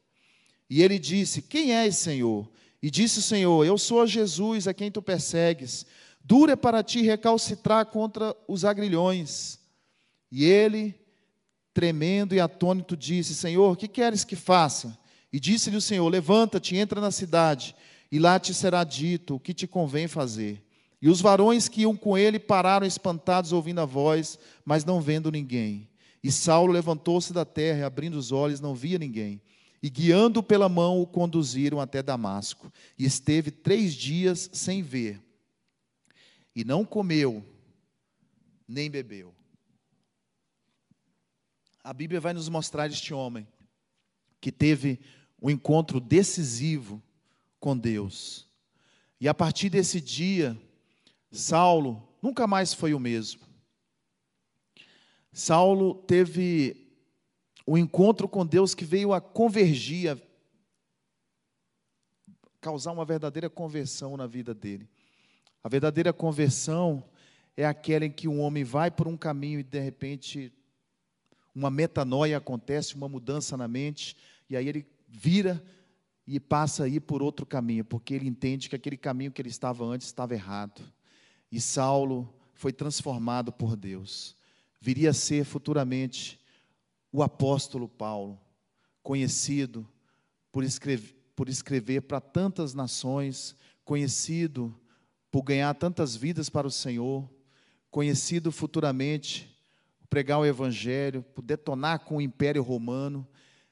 E 0.68 0.82
ele 0.82 0.98
disse: 0.98 1.42
Quem 1.42 1.74
és, 1.74 1.98
Senhor? 1.98 2.50
E 2.82 2.90
disse 2.90 3.20
o 3.20 3.22
Senhor: 3.24 3.66
Eu 3.66 3.78
sou 3.78 4.06
Jesus 4.08 4.68
a 4.68 4.74
quem 4.74 4.92
tu 4.92 5.02
persegues. 5.02 5.86
Dura 6.24 6.54
é 6.54 6.56
para 6.56 6.84
ti 6.84 7.02
recalcitrar 7.02 7.86
contra 7.88 8.36
os 8.48 8.64
agrilhões. 8.64 9.60
E 10.32 10.46
ele, 10.46 10.96
tremendo 11.74 12.36
e 12.36 12.40
atônito, 12.40 12.96
disse: 12.96 13.36
Senhor, 13.36 13.76
que 13.78 13.88
queres 13.88 14.24
que 14.24 14.36
faça? 14.36 14.98
E 15.32 15.40
disse-lhe 15.40 15.78
o 15.78 15.82
Senhor: 15.82 16.08
Levanta-te, 16.08 16.76
entra 16.76 17.02
na 17.02 17.12
cidade, 17.12 17.76
e 18.12 18.20
lá 18.20 18.40
te 18.40 18.54
será 18.54 18.84
dito 18.84 19.36
o 19.36 19.40
que 19.40 19.54
te 19.54 19.68
convém 19.68 20.08
fazer. 20.08 20.64
E 21.02 21.10
os 21.10 21.22
varões 21.22 21.70
que 21.70 21.82
iam 21.82 21.96
com 21.96 22.18
ele 22.18 22.40
pararam 22.40 22.86
espantados, 22.86 23.54
ouvindo 23.54 23.80
a 23.80 23.86
voz, 23.86 24.38
mas 24.66 24.84
não 24.84 25.00
vendo 25.00 25.32
ninguém. 25.32 25.88
E 26.22 26.32
Saulo 26.32 26.74
levantou-se 26.74 27.32
da 27.32 27.46
terra, 27.46 27.80
e 27.80 27.84
abrindo 27.84 28.16
os 28.16 28.32
olhos, 28.32 28.60
não 28.60 28.76
via 28.76 29.00
ninguém. 29.00 29.42
E 29.82 29.90
guiando 29.90 30.44
pela 30.44 30.68
mão, 30.68 31.02
o 31.02 31.08
conduziram 31.08 31.80
até 31.80 32.04
Damasco. 32.04 32.72
E 32.98 33.06
esteve 33.06 33.52
três 33.52 33.94
dias 33.94 34.50
sem 34.54 34.82
ver 34.82 35.22
e 36.60 36.64
não 36.66 36.84
comeu, 36.84 37.42
nem 38.68 38.90
bebeu. 38.90 39.34
A 41.82 41.94
Bíblia 41.94 42.20
vai 42.20 42.34
nos 42.34 42.50
mostrar 42.50 42.88
este 42.88 43.14
homem 43.14 43.48
que 44.42 44.52
teve 44.52 45.00
um 45.42 45.50
encontro 45.50 46.02
decisivo 46.02 47.02
com 47.62 47.78
Deus. 47.78 48.46
E 49.22 49.28
a 49.30 49.34
partir 49.34 49.70
desse 49.70 50.02
dia, 50.02 50.62
Saulo 51.32 52.06
nunca 52.22 52.46
mais 52.46 52.74
foi 52.74 52.94
o 52.94 53.00
mesmo. 53.00 53.42
Saulo 55.32 55.96
teve 55.96 56.89
um 57.70 57.78
encontro 57.78 58.28
com 58.28 58.44
Deus 58.44 58.74
que 58.74 58.84
veio 58.84 59.14
a 59.14 59.22
convergir, 59.22 60.10
a 60.12 60.18
causar 62.60 62.92
uma 62.92 63.06
verdadeira 63.06 63.48
conversão 63.48 64.18
na 64.18 64.26
vida 64.26 64.56
dele. 64.56 64.90
A 65.64 65.70
verdadeira 65.70 66.12
conversão 66.12 67.08
é 67.56 67.64
aquela 67.68 68.06
em 68.06 68.12
que 68.12 68.28
um 68.28 68.42
homem 68.42 68.64
vai 68.64 68.90
por 68.90 69.08
um 69.08 69.16
caminho 69.16 69.60
e 69.60 69.64
de 69.64 69.80
repente 69.80 70.52
uma 71.54 71.70
metanoia 71.70 72.38
acontece, 72.38 72.96
uma 72.96 73.08
mudança 73.08 73.56
na 73.56 73.68
mente, 73.68 74.18
e 74.50 74.58
aí 74.58 74.68
ele 74.68 74.88
vira 75.08 75.64
e 76.26 76.40
passa 76.40 76.86
a 76.86 76.88
ir 76.88 77.02
por 77.02 77.22
outro 77.22 77.46
caminho, 77.46 77.86
porque 77.86 78.16
ele 78.16 78.28
entende 78.28 78.68
que 78.68 78.76
aquele 78.76 78.98
caminho 78.98 79.32
que 79.32 79.44
ele 79.44 79.50
estava 79.50 79.86
antes 79.86 80.08
estava 80.08 80.34
errado. 80.34 80.82
E 81.52 81.62
Saulo 81.62 82.34
foi 82.56 82.74
transformado 82.74 83.52
por 83.52 83.76
Deus. 83.76 84.36
Viria 84.82 85.12
a 85.12 85.14
ser 85.14 85.44
futuramente 85.46 86.40
o 87.12 87.24
apóstolo 87.24 87.88
Paulo, 87.88 88.40
conhecido 89.02 89.88
por 90.52 90.64
escrever, 90.64 91.16
por 91.36 91.50
escrever 91.50 92.02
para 92.02 92.20
tantas 92.20 92.74
nações, 92.74 93.56
conhecido 93.86 94.78
por 95.32 95.44
ganhar 95.44 95.74
tantas 95.76 96.16
vidas 96.16 96.50
para 96.50 96.68
o 96.68 96.72
Senhor, 96.72 97.30
conhecido 97.90 98.52
futuramente 98.52 99.50
por 100.00 100.08
pregar 100.08 100.40
o 100.40 100.46
Evangelho, 100.46 101.24
por 101.34 101.42
detonar 101.42 102.00
com 102.00 102.18
o 102.18 102.22
Império 102.22 102.62
Romano. 102.62 103.28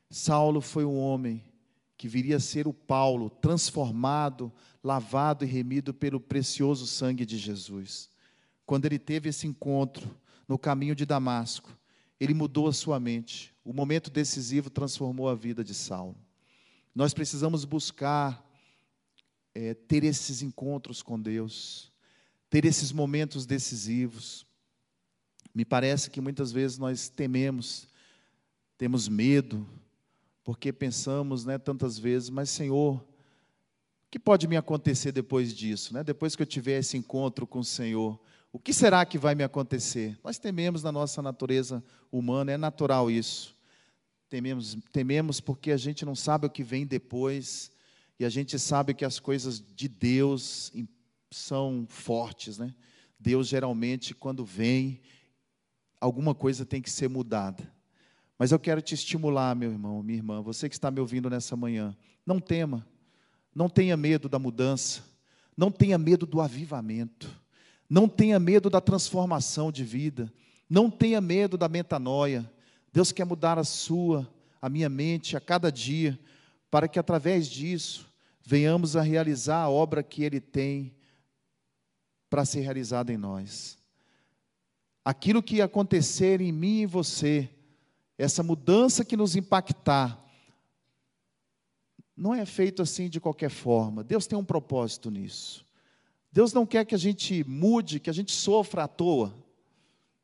Saulo 0.10 0.62
foi 0.62 0.86
um 0.86 0.98
homem 0.98 1.44
que 1.98 2.08
viria 2.08 2.38
a 2.38 2.40
ser 2.40 2.68
o 2.68 2.74
Paulo, 2.74 3.30
transformado, 3.30 4.52
lavado 4.84 5.44
e 5.44 5.48
remido 5.48 5.94
pelo 5.94 6.20
precioso 6.20 6.86
sangue 6.86 7.26
de 7.26 7.38
Jesus. 7.38 8.10
Quando 8.66 8.86
ele 8.86 9.00
teve 9.00 9.30
esse 9.30 9.48
encontro 9.48 10.16
no 10.48 10.58
caminho 10.58 10.96
de 10.96 11.06
Damasco, 11.06 11.77
ele 12.20 12.34
mudou 12.34 12.68
a 12.68 12.74
sua 12.74 13.00
mente. 13.00 13.54
O 13.64 13.74
momento 13.74 14.10
decisivo 14.10 14.70
transformou 14.70 15.30
a 15.30 15.36
vida 15.36 15.64
de 15.64 15.74
Saulo. 15.74 16.16
Nós 16.94 17.14
precisamos 17.14 17.64
buscar 17.64 18.44
é, 19.54 19.74
ter 19.74 20.04
esses 20.04 20.42
encontros 20.42 21.02
com 21.02 21.20
Deus, 21.20 21.92
ter 22.50 22.66
esses 22.66 22.92
momentos 22.92 23.46
decisivos. 23.46 24.46
Me 25.54 25.66
parece 25.66 26.10
que 26.10 26.22
muitas 26.22 26.52
vezes 26.52 26.78
nós 26.78 27.10
tememos, 27.10 27.88
temos 28.78 29.08
medo, 29.08 29.68
porque 30.44 30.72
pensamos, 30.72 31.44
né, 31.46 31.58
tantas 31.58 32.00
vezes, 32.00 32.30
mas 32.30 32.50
Senhor, 32.50 32.96
o 32.96 34.10
que 34.10 34.18
pode 34.18 34.48
me 34.48 34.56
acontecer 34.56 35.12
depois 35.12 35.54
disso, 35.54 35.94
né? 35.94 36.04
Depois 36.04 36.36
que 36.36 36.42
eu 36.42 36.48
tiver 36.48 36.80
esse 36.80 36.96
encontro 36.96 37.46
com 37.46 37.60
o 37.60 37.66
Senhor, 37.66 38.20
o 38.58 38.60
que 38.60 38.74
será 38.74 39.06
que 39.06 39.20
vai 39.20 39.36
me 39.36 39.44
acontecer? 39.44 40.18
Nós 40.24 40.40
tememos 40.40 40.82
na 40.82 40.92
nossa 40.92 41.22
natureza 41.22 41.84
humana, 42.12 42.54
é 42.54 42.58
natural 42.58 43.12
isso. 43.12 43.56
Tememos, 44.32 44.76
tememos 44.92 45.40
porque 45.40 45.70
a 45.72 45.78
gente 45.78 46.04
não 46.04 46.16
sabe 46.16 46.48
o 46.48 46.50
que 46.50 46.64
vem 46.64 46.84
depois, 46.84 47.70
e 48.20 48.26
a 48.26 48.30
gente 48.30 48.58
sabe 48.58 48.96
que 48.96 49.06
as 49.06 49.20
coisas 49.20 49.64
de 49.64 49.88
Deus 49.88 50.74
são 51.30 51.86
fortes, 51.88 52.58
né? 52.58 52.74
Deus 53.20 53.48
geralmente, 53.48 54.16
quando 54.16 54.44
vem, 54.44 55.02
alguma 56.02 56.34
coisa 56.34 56.66
tem 56.66 56.82
que 56.82 56.90
ser 56.90 57.08
mudada. 57.08 57.72
Mas 58.40 58.52
eu 58.52 58.58
quero 58.58 58.82
te 58.82 58.96
estimular, 58.96 59.56
meu 59.56 59.70
irmão, 59.70 60.02
minha 60.02 60.18
irmã, 60.18 60.42
você 60.42 60.68
que 60.68 60.74
está 60.74 60.90
me 60.90 61.00
ouvindo 61.00 61.30
nessa 61.30 61.56
manhã, 61.56 61.96
não 62.26 62.40
tema, 62.40 62.84
não 63.54 63.70
tenha 63.70 63.96
medo 63.96 64.28
da 64.28 64.40
mudança, 64.40 65.04
não 65.56 65.70
tenha 65.70 66.00
medo 66.00 66.26
do 66.26 66.42
avivamento, 66.42 67.30
não 67.90 68.08
tenha 68.08 68.40
medo 68.40 68.70
da 68.70 68.82
transformação 68.82 69.72
de 69.72 69.84
vida, 69.84 70.32
não 70.70 70.90
tenha 70.90 71.22
medo 71.22 71.58
da 71.58 71.70
metanoia. 71.70 72.50
Deus 72.92 73.12
quer 73.12 73.26
mudar 73.26 73.58
a 73.58 73.64
sua, 73.64 74.28
a 74.62 74.70
minha 74.70 74.90
mente 74.90 75.38
a 75.38 75.40
cada 75.40 75.72
dia, 75.72 76.20
para 76.70 76.88
que 76.88 77.00
através 77.00 77.48
disso 77.48 78.08
venhamos 78.44 78.96
a 78.96 79.02
realizar 79.02 79.64
a 79.64 79.70
obra 79.70 80.04
que 80.04 80.24
Ele 80.24 80.40
tem 80.40 80.94
para 82.30 82.46
ser 82.46 82.62
realizada 82.62 83.12
em 83.12 83.18
nós. 83.18 83.78
Aquilo 85.04 85.44
que 85.44 85.62
acontecer 85.62 86.42
em 86.42 86.52
mim 86.52 86.82
e 86.82 86.86
você, 86.86 87.50
essa 88.18 88.44
mudança 88.44 89.06
que 89.06 89.16
nos 89.16 89.36
impactar, 89.36 90.22
não 92.16 92.34
é 92.34 92.46
feito 92.46 92.82
assim 92.82 93.10
de 93.10 93.20
qualquer 93.20 93.50
forma. 93.50 94.04
Deus 94.04 94.26
tem 94.26 94.38
um 94.38 94.44
propósito 94.44 95.12
nisso. 95.12 95.67
Deus 96.38 96.54
não 96.54 96.68
quer 96.68 96.86
que 96.86 96.94
a 96.94 97.00
gente 97.00 97.44
mude, 97.46 98.00
que 98.00 98.12
a 98.12 98.14
gente 98.14 98.32
sofra 98.32 98.84
à 98.84 98.88
toa. 98.88 99.34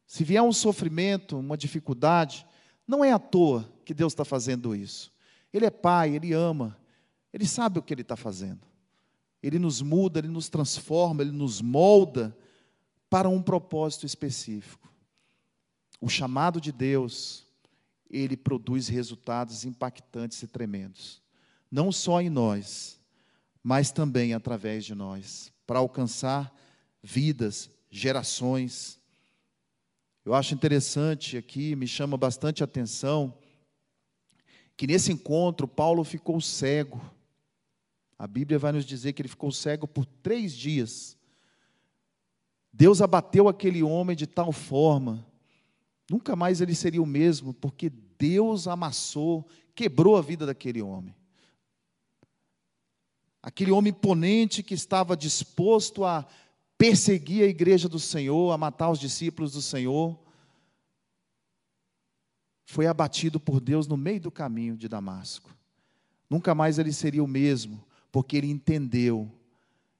Se 0.06 0.24
vier 0.24 0.44
um 0.44 0.54
sofrimento, 0.54 1.40
uma 1.40 1.58
dificuldade, 1.58 2.46
não 2.88 3.04
é 3.04 3.12
à 3.12 3.18
toa 3.18 3.68
que 3.84 3.96
Deus 3.96 4.14
está 4.14 4.24
fazendo 4.24 4.76
isso. 4.76 5.12
Ele 5.52 5.66
é 5.66 5.72
Pai, 5.72 6.16
Ele 6.16 6.32
ama, 6.32 6.78
Ele 7.34 7.48
sabe 7.48 7.80
o 7.80 7.82
que 7.82 7.92
Ele 7.92 8.04
está 8.04 8.16
fazendo. 8.16 8.60
Ele 9.42 9.58
nos 9.58 9.82
muda, 9.82 10.20
Ele 10.20 10.28
nos 10.28 10.50
transforma, 10.50 11.24
Ele 11.24 11.32
nos 11.32 11.62
molda 11.62 12.38
para 13.10 13.28
um 13.28 13.42
propósito 13.42 14.06
específico. 14.06 14.94
O 16.00 16.08
chamado 16.08 16.62
de 16.62 16.72
Deus 16.72 17.48
ele 18.08 18.38
produz 18.38 18.88
resultados 18.88 19.66
impactantes 19.66 20.44
e 20.44 20.48
tremendos. 20.48 21.24
Não 21.72 21.92
só 21.92 22.22
em 22.22 22.30
nós, 22.30 23.00
mas 23.64 23.92
também 23.92 24.36
através 24.36 24.86
de 24.86 24.94
nós, 24.94 25.52
para 25.66 25.80
alcançar 25.80 26.54
vidas, 27.02 27.70
gerações. 27.90 29.00
Eu 30.26 30.34
acho 30.34 30.54
interessante 30.54 31.38
aqui, 31.38 31.76
me 31.76 31.88
chama 31.88 32.18
bastante 32.18 32.64
atenção, 32.64 33.38
que 34.76 34.88
nesse 34.88 35.12
encontro 35.12 35.68
Paulo 35.68 36.04
ficou 36.04 36.40
cego. 36.42 37.02
A 38.18 38.28
Bíblia 38.28 38.58
vai 38.58 38.72
nos 38.72 38.86
dizer 38.86 39.14
que 39.14 39.22
ele 39.22 39.30
ficou 39.30 39.52
cego 39.52 39.88
por 39.88 40.06
três 40.06 40.54
dias. 40.54 41.18
Deus 42.72 43.02
abateu 43.02 43.48
aquele 43.48 43.84
homem 43.84 44.16
de 44.16 44.26
tal 44.26 44.52
forma 44.52 45.26
Nunca 46.10 46.36
mais 46.36 46.62
ele 46.62 46.76
seria 46.76 47.02
o 47.02 47.06
mesmo, 47.06 47.54
porque 47.54 47.90
Deus 47.90 48.68
amassou, 48.68 49.48
quebrou 49.74 50.18
a 50.18 50.22
vida 50.22 50.46
daquele 50.46 50.82
homem. 50.82 51.16
Aquele 53.44 53.72
homem 53.72 53.92
imponente 53.92 54.64
que 54.64 54.74
estava 54.74 55.18
disposto 55.18 56.06
a 56.06 56.26
perseguir 56.78 57.44
a 57.44 57.48
igreja 57.48 57.90
do 57.90 58.00
Senhor, 58.00 58.54
a 58.54 58.58
matar 58.58 58.90
os 58.90 59.00
discípulos 59.00 59.52
do 59.52 59.62
Senhor, 59.62 60.18
foi 62.66 62.88
abatido 62.88 63.42
por 63.42 63.60
Deus 63.60 63.86
no 63.86 63.98
meio 63.98 64.22
do 64.22 64.32
caminho 64.32 64.78
de 64.78 64.88
Damasco. 64.88 65.54
Nunca 66.30 66.56
mais 66.56 66.80
ele 66.80 66.94
seria 66.94 67.24
o 67.24 67.28
mesmo, 67.28 67.84
porque 68.12 68.38
ele 68.38 68.50
entendeu 68.50 69.30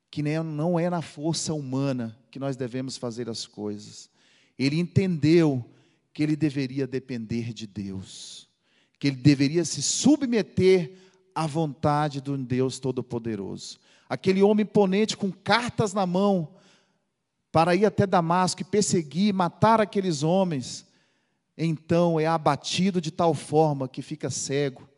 que 0.10 0.24
não 0.24 0.80
é 0.80 0.90
na 0.90 1.02
força 1.02 1.54
humana 1.54 2.18
que 2.32 2.40
nós 2.40 2.56
devemos 2.56 2.96
fazer 2.96 3.30
as 3.30 3.46
coisas. 3.46 4.10
Ele 4.58 4.80
entendeu 4.80 5.70
que 6.14 6.24
ele 6.24 6.36
deveria 6.36 6.88
depender 6.88 7.52
de 7.52 7.68
Deus, 7.68 8.48
que 8.98 9.08
ele 9.08 9.18
deveria 9.18 9.66
se 9.66 9.82
submeter 9.82 11.03
à 11.36 11.48
vontade 11.48 12.22
do 12.22 12.38
Deus 12.38 12.80
Todo-Poderoso. 12.80 13.80
Aquele 14.10 14.44
homem 14.44 14.64
imponente 14.64 15.18
com 15.18 15.32
cartas 15.32 15.94
na 15.94 16.06
mão 16.06 16.56
para 17.52 17.76
ir 17.76 17.86
até 17.86 18.06
Damasco 18.06 18.62
e 18.62 18.66
perseguir, 18.66 19.34
matar 19.34 19.80
aqueles 19.80 20.24
homens, 20.24 20.86
então 21.58 22.20
é 22.20 22.26
abatido 22.26 23.00
de 23.00 23.12
tal 23.12 23.34
forma 23.34 23.88
que 23.88 24.02
fica 24.02 24.30
cego 24.30 24.90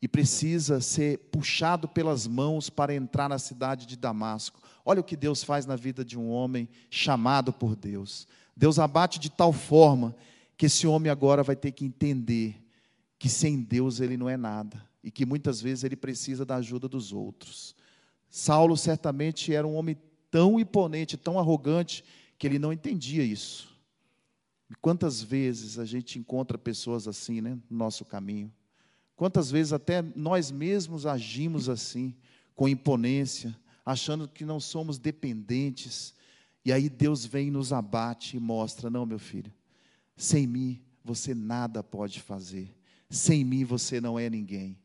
e 0.00 0.06
precisa 0.06 0.80
ser 0.80 1.18
puxado 1.32 1.88
pelas 1.88 2.26
mãos 2.26 2.70
para 2.70 2.94
entrar 2.94 3.28
na 3.28 3.38
cidade 3.38 3.86
de 3.86 3.96
Damasco. 3.96 4.60
Olha 4.84 5.00
o 5.00 5.04
que 5.04 5.16
Deus 5.16 5.42
faz 5.42 5.66
na 5.66 5.76
vida 5.76 6.04
de 6.04 6.18
um 6.18 6.30
homem 6.30 6.68
chamado 6.90 7.52
por 7.52 7.74
Deus. 7.74 8.28
Deus 8.56 8.78
abate 8.78 9.18
de 9.18 9.30
tal 9.30 9.52
forma 9.52 10.14
que 10.56 10.66
esse 10.66 10.86
homem 10.86 11.10
agora 11.10 11.42
vai 11.42 11.56
ter 11.56 11.72
que 11.72 11.84
entender 11.84 12.62
que 13.18 13.28
sem 13.28 13.60
Deus 13.60 13.98
ele 13.98 14.16
não 14.16 14.28
é 14.28 14.36
nada 14.36 14.93
e 15.04 15.10
que 15.10 15.26
muitas 15.26 15.60
vezes 15.60 15.84
ele 15.84 15.96
precisa 15.96 16.46
da 16.46 16.56
ajuda 16.56 16.88
dos 16.88 17.12
outros. 17.12 17.76
Saulo 18.30 18.74
certamente 18.74 19.52
era 19.52 19.66
um 19.66 19.74
homem 19.74 19.98
tão 20.30 20.58
imponente, 20.58 21.18
tão 21.18 21.38
arrogante, 21.38 22.02
que 22.38 22.46
ele 22.46 22.58
não 22.58 22.72
entendia 22.72 23.22
isso. 23.22 23.78
E 24.70 24.74
quantas 24.74 25.22
vezes 25.22 25.78
a 25.78 25.84
gente 25.84 26.18
encontra 26.18 26.56
pessoas 26.56 27.06
assim, 27.06 27.42
né, 27.42 27.58
no 27.68 27.76
nosso 27.76 28.02
caminho? 28.06 28.50
Quantas 29.14 29.50
vezes 29.50 29.74
até 29.74 30.00
nós 30.16 30.50
mesmos 30.50 31.04
agimos 31.04 31.68
assim, 31.68 32.16
com 32.56 32.66
imponência, 32.66 33.54
achando 33.84 34.26
que 34.26 34.44
não 34.44 34.58
somos 34.58 34.98
dependentes, 34.98 36.14
e 36.64 36.72
aí 36.72 36.88
Deus 36.88 37.26
vem 37.26 37.50
nos 37.50 37.74
abate 37.74 38.38
e 38.38 38.40
mostra: 38.40 38.88
não, 38.88 39.04
meu 39.04 39.18
filho, 39.18 39.52
sem 40.16 40.46
mim 40.46 40.82
você 41.04 41.34
nada 41.34 41.82
pode 41.82 42.20
fazer, 42.20 42.74
sem 43.10 43.44
mim 43.44 43.64
você 43.64 44.00
não 44.00 44.18
é 44.18 44.30
ninguém. 44.30 44.78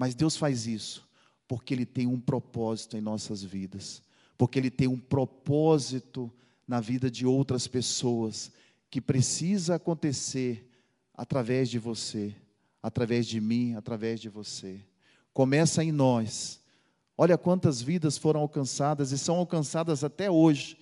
Mas 0.00 0.14
Deus 0.14 0.34
faz 0.34 0.66
isso 0.66 1.06
porque 1.46 1.74
Ele 1.74 1.84
tem 1.84 2.06
um 2.06 2.18
propósito 2.18 2.96
em 2.96 3.02
nossas 3.02 3.42
vidas, 3.42 4.02
porque 4.38 4.58
ele 4.58 4.70
tem 4.70 4.88
um 4.88 4.98
propósito 4.98 6.32
na 6.66 6.80
vida 6.80 7.10
de 7.10 7.26
outras 7.26 7.66
pessoas 7.66 8.50
que 8.88 8.98
precisa 8.98 9.74
acontecer 9.74 10.66
através 11.12 11.68
de 11.68 11.78
você, 11.78 12.34
através 12.82 13.26
de 13.26 13.42
mim, 13.42 13.74
através 13.74 14.20
de 14.20 14.30
você. 14.30 14.80
Começa 15.34 15.84
em 15.84 15.92
nós. 15.92 16.62
Olha 17.18 17.36
quantas 17.36 17.82
vidas 17.82 18.16
foram 18.16 18.40
alcançadas 18.40 19.12
e 19.12 19.18
são 19.18 19.36
alcançadas 19.36 20.02
até 20.02 20.30
hoje 20.30 20.78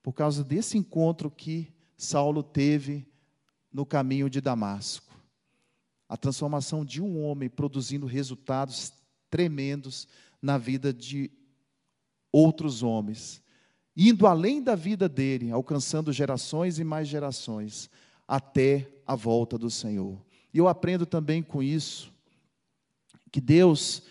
por 0.00 0.12
causa 0.12 0.44
desse 0.44 0.78
encontro 0.78 1.28
que 1.28 1.72
Saulo 1.96 2.42
teve 2.42 3.04
no 3.72 3.84
caminho 3.84 4.30
de 4.30 4.40
Damasco. 4.40 5.13
A 6.08 6.16
transformação 6.16 6.84
de 6.84 7.00
um 7.00 7.22
homem 7.22 7.48
produzindo 7.48 8.06
resultados 8.06 8.92
tremendos 9.30 10.06
na 10.40 10.58
vida 10.58 10.92
de 10.92 11.30
outros 12.30 12.82
homens, 12.82 13.42
indo 13.96 14.26
além 14.26 14.62
da 14.62 14.74
vida 14.74 15.08
dele, 15.08 15.50
alcançando 15.50 16.12
gerações 16.12 16.78
e 16.78 16.84
mais 16.84 17.08
gerações, 17.08 17.88
até 18.26 18.88
a 19.06 19.14
volta 19.14 19.56
do 19.56 19.70
Senhor. 19.70 20.20
E 20.52 20.58
eu 20.58 20.68
aprendo 20.68 21.06
também 21.06 21.42
com 21.42 21.62
isso 21.62 22.12
que 23.32 23.40
Deus 23.40 24.02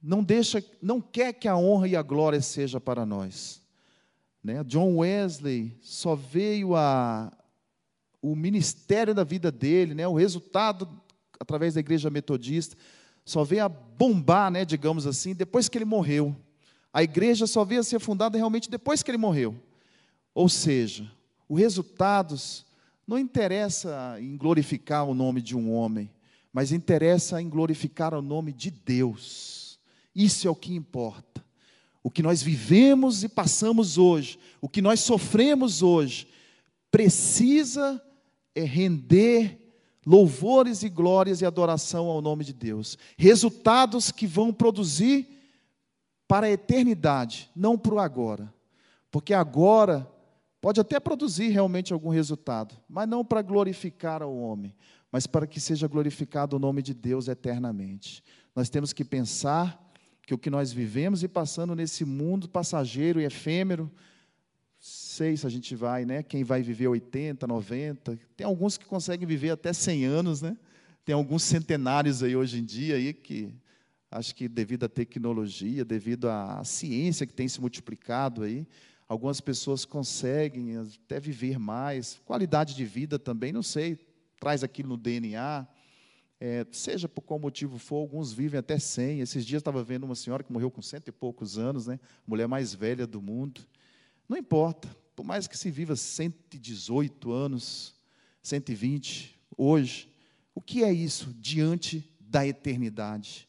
não 0.00 0.22
deixa, 0.22 0.64
não 0.80 1.00
quer 1.00 1.32
que 1.32 1.48
a 1.48 1.56
honra 1.56 1.88
e 1.88 1.96
a 1.96 2.02
glória 2.02 2.40
seja 2.40 2.80
para 2.80 3.04
nós. 3.04 3.60
Né? 4.42 4.62
John 4.64 4.98
Wesley 4.98 5.76
só 5.82 6.14
veio 6.14 6.76
a 6.76 7.32
o 8.22 8.36
ministério 8.36 9.14
da 9.14 9.24
vida 9.24 9.50
dele, 9.50 9.94
né? 9.94 10.06
O 10.06 10.14
resultado 10.14 10.99
através 11.40 11.74
da 11.74 11.80
igreja 11.80 12.10
metodista 12.10 12.76
só 13.24 13.44
veio 13.44 13.64
a 13.64 13.68
bombar, 13.68 14.50
né, 14.50 14.64
digamos 14.64 15.06
assim, 15.06 15.34
depois 15.34 15.68
que 15.68 15.78
ele 15.78 15.84
morreu. 15.84 16.36
A 16.92 17.02
igreja 17.02 17.46
só 17.46 17.64
veio 17.64 17.80
a 17.80 17.84
ser 17.84 18.00
fundada 18.00 18.36
realmente 18.36 18.70
depois 18.70 19.02
que 19.02 19.10
ele 19.10 19.18
morreu. 19.18 19.54
Ou 20.34 20.48
seja, 20.48 21.10
os 21.48 21.58
resultados 21.58 22.66
não 23.06 23.18
interessa 23.18 24.16
em 24.20 24.36
glorificar 24.36 25.04
o 25.04 25.14
nome 25.14 25.40
de 25.40 25.56
um 25.56 25.72
homem, 25.72 26.10
mas 26.52 26.72
interessa 26.72 27.40
em 27.40 27.48
glorificar 27.48 28.14
o 28.14 28.22
nome 28.22 28.52
de 28.52 28.70
Deus. 28.70 29.78
Isso 30.14 30.46
é 30.46 30.50
o 30.50 30.56
que 30.56 30.74
importa. 30.74 31.44
O 32.02 32.10
que 32.10 32.22
nós 32.22 32.42
vivemos 32.42 33.22
e 33.22 33.28
passamos 33.28 33.98
hoje, 33.98 34.38
o 34.60 34.68
que 34.68 34.80
nós 34.80 35.00
sofremos 35.00 35.82
hoje, 35.82 36.26
precisa 36.90 38.02
é 38.54 38.62
render 38.62 39.59
louvores 40.10 40.82
e 40.82 40.88
glórias 40.88 41.40
e 41.40 41.46
adoração 41.46 42.08
ao 42.08 42.20
nome 42.20 42.42
de 42.44 42.52
Deus. 42.52 42.98
Resultados 43.16 44.10
que 44.10 44.26
vão 44.26 44.52
produzir 44.52 45.28
para 46.26 46.48
a 46.48 46.50
eternidade, 46.50 47.48
não 47.54 47.78
para 47.78 47.94
o 47.94 48.00
agora. 48.00 48.52
Porque 49.08 49.32
agora 49.32 50.10
pode 50.60 50.80
até 50.80 50.98
produzir 50.98 51.50
realmente 51.50 51.92
algum 51.92 52.08
resultado, 52.08 52.74
mas 52.88 53.08
não 53.08 53.24
para 53.24 53.40
glorificar 53.40 54.20
ao 54.20 54.36
homem, 54.36 54.74
mas 55.12 55.28
para 55.28 55.46
que 55.46 55.60
seja 55.60 55.86
glorificado 55.86 56.56
o 56.56 56.58
nome 56.58 56.82
de 56.82 56.92
Deus 56.92 57.28
eternamente. 57.28 58.20
Nós 58.54 58.68
temos 58.68 58.92
que 58.92 59.04
pensar 59.04 59.80
que 60.26 60.34
o 60.34 60.38
que 60.38 60.50
nós 60.50 60.72
vivemos 60.72 61.22
e 61.22 61.28
passando 61.28 61.76
nesse 61.76 62.04
mundo 62.04 62.48
passageiro 62.48 63.20
e 63.20 63.24
efêmero, 63.24 63.88
sei 64.80 65.36
se 65.36 65.46
a 65.46 65.50
gente 65.50 65.76
vai, 65.76 66.06
né? 66.06 66.22
Quem 66.22 66.42
vai 66.42 66.62
viver 66.62 66.88
80, 66.88 67.46
90, 67.46 68.18
tem 68.34 68.46
alguns 68.46 68.78
que 68.78 68.86
conseguem 68.86 69.28
viver 69.28 69.50
até 69.50 69.74
100 69.74 70.06
anos, 70.06 70.40
né? 70.40 70.56
Tem 71.04 71.14
alguns 71.14 71.42
centenários 71.42 72.22
aí 72.22 72.34
hoje 72.34 72.58
em 72.58 72.64
dia 72.64 72.94
aí 72.96 73.12
que 73.12 73.52
acho 74.10 74.34
que 74.34 74.48
devido 74.48 74.84
à 74.84 74.88
tecnologia, 74.88 75.84
devido 75.84 76.30
à 76.30 76.64
ciência 76.64 77.26
que 77.26 77.32
tem 77.34 77.46
se 77.46 77.60
multiplicado 77.60 78.42
aí, 78.42 78.66
algumas 79.06 79.38
pessoas 79.38 79.84
conseguem 79.84 80.78
até 80.78 81.20
viver 81.20 81.58
mais, 81.58 82.18
qualidade 82.24 82.74
de 82.74 82.84
vida 82.86 83.18
também, 83.18 83.52
não 83.52 83.62
sei, 83.62 83.98
traz 84.40 84.64
aquilo 84.64 84.88
no 84.88 84.96
DNA. 84.96 85.68
É, 86.42 86.66
seja 86.72 87.06
por 87.06 87.20
qual 87.20 87.38
motivo 87.38 87.76
for, 87.76 87.96
alguns 87.96 88.32
vivem 88.32 88.58
até 88.58 88.78
100. 88.78 89.20
Esses 89.20 89.44
dias 89.44 89.60
estava 89.60 89.84
vendo 89.84 90.04
uma 90.04 90.14
senhora 90.14 90.42
que 90.42 90.50
morreu 90.50 90.70
com 90.70 90.80
cento 90.80 91.08
e 91.08 91.12
poucos 91.12 91.58
anos, 91.58 91.86
né? 91.86 92.00
mulher 92.26 92.48
mais 92.48 92.74
velha 92.74 93.06
do 93.06 93.20
mundo. 93.20 93.60
Não 94.30 94.36
importa, 94.36 94.88
por 95.16 95.26
mais 95.26 95.48
que 95.48 95.58
se 95.58 95.72
viva 95.72 95.96
118 95.96 97.32
anos, 97.32 97.96
120, 98.40 99.36
hoje, 99.56 100.08
o 100.54 100.62
que 100.62 100.84
é 100.84 100.92
isso 100.92 101.34
diante 101.36 102.08
da 102.20 102.46
eternidade? 102.46 103.48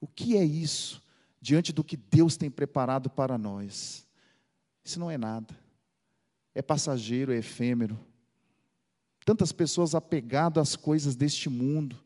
O 0.00 0.08
que 0.08 0.36
é 0.36 0.44
isso 0.44 1.00
diante 1.40 1.72
do 1.72 1.84
que 1.84 1.96
Deus 1.96 2.36
tem 2.36 2.50
preparado 2.50 3.08
para 3.08 3.38
nós? 3.38 4.04
Isso 4.84 4.98
não 4.98 5.08
é 5.08 5.16
nada, 5.16 5.56
é 6.52 6.60
passageiro, 6.60 7.32
é 7.32 7.36
efêmero. 7.36 7.96
Tantas 9.24 9.52
pessoas 9.52 9.94
apegadas 9.94 10.70
às 10.70 10.74
coisas 10.74 11.14
deste 11.14 11.48
mundo, 11.48 11.96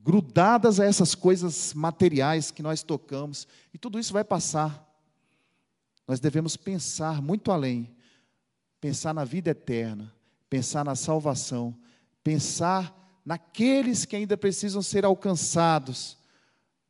grudadas 0.00 0.80
a 0.80 0.84
essas 0.84 1.14
coisas 1.14 1.72
materiais 1.72 2.50
que 2.50 2.64
nós 2.64 2.82
tocamos, 2.82 3.46
e 3.72 3.78
tudo 3.78 3.96
isso 3.96 4.12
vai 4.12 4.24
passar. 4.24 4.87
Nós 6.08 6.18
devemos 6.18 6.56
pensar 6.56 7.20
muito 7.20 7.52
além, 7.52 7.94
pensar 8.80 9.12
na 9.12 9.24
vida 9.24 9.50
eterna, 9.50 10.10
pensar 10.48 10.82
na 10.82 10.94
salvação, 10.94 11.76
pensar 12.24 13.20
naqueles 13.22 14.06
que 14.06 14.16
ainda 14.16 14.34
precisam 14.34 14.80
ser 14.80 15.04
alcançados, 15.04 16.16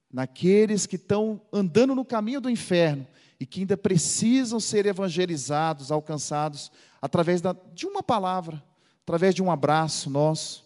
naqueles 0.09 0.87
que 0.87 0.95
estão 0.95 1.41
andando 1.53 1.97
no 1.97 2.05
caminho 2.05 2.41
do 2.41 2.49
inferno 2.49 3.05
e 3.41 3.45
que 3.45 3.61
ainda 3.61 3.77
precisam 3.77 4.61
ser 4.61 4.87
evangelizados, 4.87 5.91
alcançados 5.91 6.71
através 7.03 7.41
da, 7.41 7.57
de 7.75 7.87
uma 7.87 8.05
palavra, 8.05 8.63
através 9.03 9.35
de 9.35 9.43
um 9.43 9.51
abraço 9.51 10.09
nosso. 10.09 10.65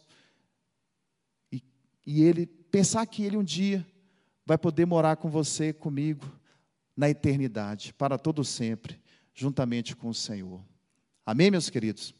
E, 1.51 1.63
e 2.07 2.23
ele 2.23 2.45
pensar 2.45 3.07
que 3.07 3.25
ele 3.25 3.39
um 3.39 3.45
dia 3.45 3.87
vai 4.45 4.59
poder 4.59 4.85
morar 4.85 5.17
com 5.17 5.31
você, 5.31 5.73
comigo, 5.73 6.31
na 7.03 7.11
eternidade, 7.11 7.93
para 7.93 8.17
todo 8.17 8.45
sempre, 8.45 8.97
juntamente 9.35 9.97
com 9.97 10.09
o 10.09 10.15
Senhor. 10.15 10.63
Amém, 11.27 11.51
meus 11.51 11.69
queridos? 11.69 12.15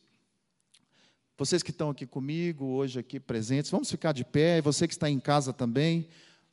Vocês 1.39 1.63
que 1.63 1.71
estão 1.71 1.91
aqui 1.91 2.05
comigo, 2.05 2.65
hoje 2.65 2.99
aqui 2.99 3.21
presentes, 3.21 3.71
vamos 3.71 3.89
ficar 3.89 4.11
de 4.11 4.25
pé, 4.25 4.61
você 4.61 4.89
que 4.89 4.95
está 4.95 5.09
em 5.09 5.21
casa 5.21 5.53
também, 5.53 6.09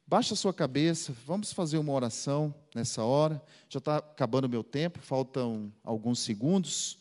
baixa 0.06 0.36
a 0.36 0.38
sua 0.38 0.54
cabeça, 0.54 1.12
vamos 1.26 1.52
fazer 1.52 1.80
uma 1.80 1.92
oração 1.92 2.54
nessa 2.76 3.04
hora. 3.04 3.44
Já 3.68 3.80
está 3.80 3.98
acabando 3.98 4.46
o 4.46 4.50
meu 4.50 4.64
tempo, 4.64 5.00
faltam 5.00 5.74
alguns 5.84 6.20
segundos. 6.20 7.00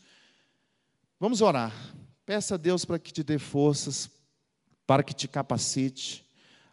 Vamos 1.20 1.42
orar. 1.42 1.74
Peça 2.24 2.54
a 2.54 2.58
Deus 2.58 2.86
para 2.86 2.98
que 2.98 3.12
te 3.12 3.22
dê 3.22 3.38
forças, 3.38 4.08
para 4.86 5.02
que 5.02 5.12
te 5.12 5.28
capacite 5.28 6.24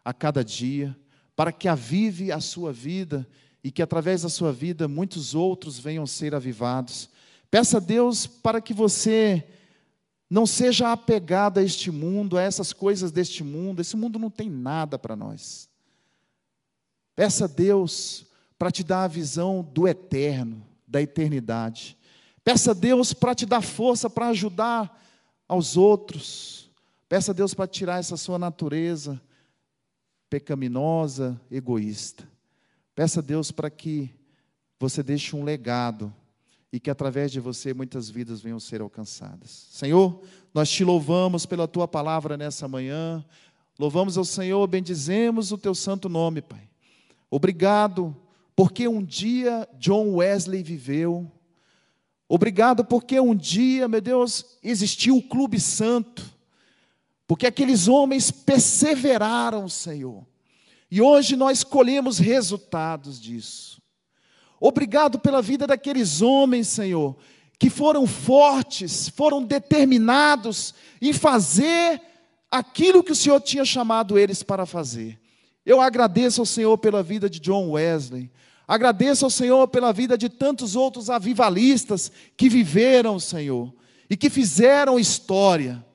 a 0.01 0.13
cada 0.13 0.45
dia, 0.45 0.97
para 1.35 1.51
que 1.51 1.67
avive 1.67 2.31
a 2.31 2.39
sua 2.39 2.71
vida 2.71 3.27
e 3.65 3.71
que 3.71 3.81
através 3.81 4.21
da 4.21 4.29
sua 4.29 4.53
vida 4.53 4.87
muitos 4.87 5.33
outros 5.33 5.79
venham 5.79 6.05
ser 6.05 6.35
avivados. 6.35 7.09
Peça 7.49 7.77
a 7.77 7.79
Deus 7.79 8.27
para 8.27 8.61
que 8.61 8.75
você 8.75 9.43
não 10.29 10.45
seja 10.45 10.91
apegado 10.91 11.57
a 11.57 11.63
este 11.63 11.89
mundo, 11.89 12.37
a 12.37 12.43
essas 12.43 12.71
coisas 12.71 13.11
deste 13.11 13.43
mundo. 13.43 13.81
Esse 13.81 13.97
mundo 13.97 14.19
não 14.19 14.29
tem 14.29 14.51
nada 14.51 14.99
para 14.99 15.15
nós. 15.15 15.67
Peça 17.15 17.45
a 17.45 17.47
Deus 17.47 18.27
para 18.55 18.69
te 18.69 18.83
dar 18.83 19.05
a 19.05 19.07
visão 19.07 19.67
do 19.73 19.87
eterno, 19.87 20.63
da 20.87 21.01
eternidade. 21.01 21.97
Peça 22.43 22.69
a 22.69 22.75
Deus 22.75 23.13
para 23.13 23.33
te 23.33 23.47
dar 23.47 23.63
força 23.63 24.07
para 24.07 24.27
ajudar 24.27 25.03
aos 25.47 25.75
outros. 25.75 26.69
Peça 27.09 27.31
a 27.31 27.33
Deus 27.33 27.55
para 27.55 27.65
tirar 27.65 27.97
essa 27.97 28.15
sua 28.15 28.37
natureza 28.37 29.19
pecaminosa, 30.29 31.41
egoísta. 31.49 32.34
Peça 32.95 33.19
a 33.19 33.23
Deus 33.23 33.51
para 33.51 33.69
que 33.69 34.09
você 34.79 35.03
deixe 35.03 35.35
um 35.35 35.43
legado 35.43 36.13
e 36.71 36.79
que 36.79 36.89
através 36.89 37.29
de 37.29 37.41
você 37.41 37.73
muitas 37.73 38.09
vidas 38.09 38.39
venham 38.39 38.59
ser 38.59 38.79
alcançadas. 38.79 39.67
Senhor, 39.69 40.21
nós 40.53 40.69
te 40.69 40.81
louvamos 40.85 41.45
pela 41.45 41.67
tua 41.67 41.89
palavra 41.89 42.37
nessa 42.37 42.69
manhã. 42.69 43.23
Louvamos 43.77 44.17
ao 44.17 44.23
Senhor, 44.23 44.65
bendizemos 44.65 45.51
o 45.51 45.57
teu 45.57 45.75
santo 45.75 46.07
nome, 46.07 46.41
Pai. 46.41 46.69
Obrigado 47.29 48.15
porque 48.55 48.87
um 48.87 49.03
dia 49.03 49.67
John 49.77 50.15
Wesley 50.15 50.63
viveu. 50.63 51.29
Obrigado 52.29 52.85
porque 52.85 53.19
um 53.19 53.35
dia, 53.35 53.89
meu 53.89 53.99
Deus, 53.99 54.57
existiu 54.63 55.17
o 55.17 55.21
Clube 55.21 55.59
Santo. 55.59 56.23
Porque 57.27 57.45
aqueles 57.45 57.89
homens 57.89 58.31
perseveraram, 58.31 59.67
Senhor 59.67 60.25
e 60.95 61.01
hoje 61.01 61.35
nós 61.35 61.61
colhemos 61.61 62.19
resultados 62.19 63.19
disso. 63.19 63.81
Obrigado 64.61 65.19
pela 65.19 65.41
vida 65.41 65.67
daqueles 65.67 66.21
homens, 66.21 66.69
Senhor, 66.69 67.17
que 67.59 67.69
foram 67.69 68.07
fortes, 68.07 69.09
foram 69.09 69.43
determinados 69.43 70.73
em 71.01 71.11
fazer 71.11 72.01
aquilo 72.49 73.03
que 73.03 73.11
o 73.11 73.15
Senhor 73.15 73.41
tinha 73.41 73.65
chamado 73.65 74.17
eles 74.17 74.41
para 74.41 74.65
fazer. 74.65 75.19
Eu 75.65 75.81
agradeço 75.81 76.39
ao 76.39 76.45
Senhor 76.45 76.77
pela 76.77 77.03
vida 77.03 77.29
de 77.29 77.41
John 77.41 77.71
Wesley, 77.71 78.31
Agradeço 78.65 79.25
ao 79.25 79.29
Senhor 79.29 79.67
pela 79.67 79.91
vida 79.91 80.17
de 80.17 80.29
tantos 80.29 80.77
outros 80.77 81.09
avivalistas 81.09 82.09
que 82.37 82.47
viveram, 82.47 83.19
Senhor, 83.19 83.73
e 84.09 84.15
que 84.15 84.29
fizeram 84.29 84.97
história. 84.97 85.85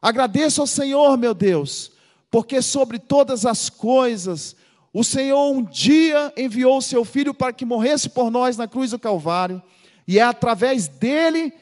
Agradeço 0.00 0.62
ao 0.62 0.66
Senhor, 0.66 1.18
meu 1.18 1.34
Deus, 1.34 1.92
porque 2.30 2.60
sobre 2.60 2.98
todas 2.98 3.46
as 3.46 3.70
coisas, 3.70 4.54
o 4.92 5.04
Senhor 5.04 5.50
um 5.50 5.62
dia 5.62 6.32
enviou 6.36 6.78
o 6.78 6.82
seu 6.82 7.04
filho 7.04 7.32
para 7.32 7.52
que 7.52 7.64
morresse 7.64 8.08
por 8.08 8.30
nós 8.30 8.56
na 8.56 8.66
cruz 8.66 8.90
do 8.90 8.98
Calvário, 8.98 9.62
e 10.06 10.18
é 10.18 10.22
através 10.22 10.88
dele 10.88 11.52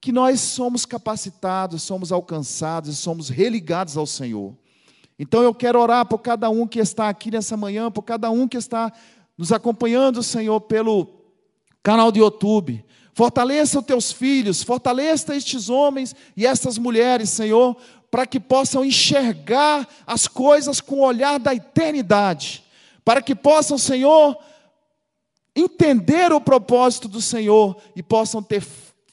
que 0.00 0.12
nós 0.12 0.40
somos 0.40 0.84
capacitados, 0.84 1.82
somos 1.82 2.12
alcançados 2.12 2.90
e 2.90 2.96
somos 2.96 3.30
religados 3.30 3.96
ao 3.96 4.06
Senhor. 4.06 4.54
Então 5.18 5.42
eu 5.42 5.54
quero 5.54 5.80
orar 5.80 6.04
por 6.04 6.18
cada 6.18 6.50
um 6.50 6.66
que 6.66 6.78
está 6.78 7.08
aqui 7.08 7.30
nessa 7.30 7.56
manhã, 7.56 7.90
por 7.90 8.02
cada 8.02 8.30
um 8.30 8.46
que 8.46 8.58
está 8.58 8.92
nos 9.36 9.50
acompanhando, 9.52 10.22
Senhor, 10.22 10.60
pelo 10.60 11.08
canal 11.82 12.12
de 12.12 12.20
YouTube. 12.20 12.84
Fortaleça 13.14 13.78
os 13.78 13.84
teus 13.86 14.12
filhos, 14.12 14.62
fortaleça 14.62 15.36
estes 15.36 15.70
homens 15.70 16.14
e 16.36 16.44
estas 16.44 16.76
mulheres, 16.76 17.30
Senhor, 17.30 17.76
para 18.14 18.28
que 18.28 18.38
possam 18.38 18.84
enxergar 18.84 19.88
as 20.06 20.28
coisas 20.28 20.80
com 20.80 21.00
o 21.00 21.04
olhar 21.04 21.36
da 21.40 21.52
eternidade, 21.52 22.62
para 23.04 23.20
que 23.20 23.34
possam, 23.34 23.76
Senhor, 23.76 24.38
entender 25.52 26.30
o 26.30 26.40
propósito 26.40 27.08
do 27.08 27.20
Senhor 27.20 27.76
e 27.96 28.04
possam 28.04 28.40
ter 28.40 28.64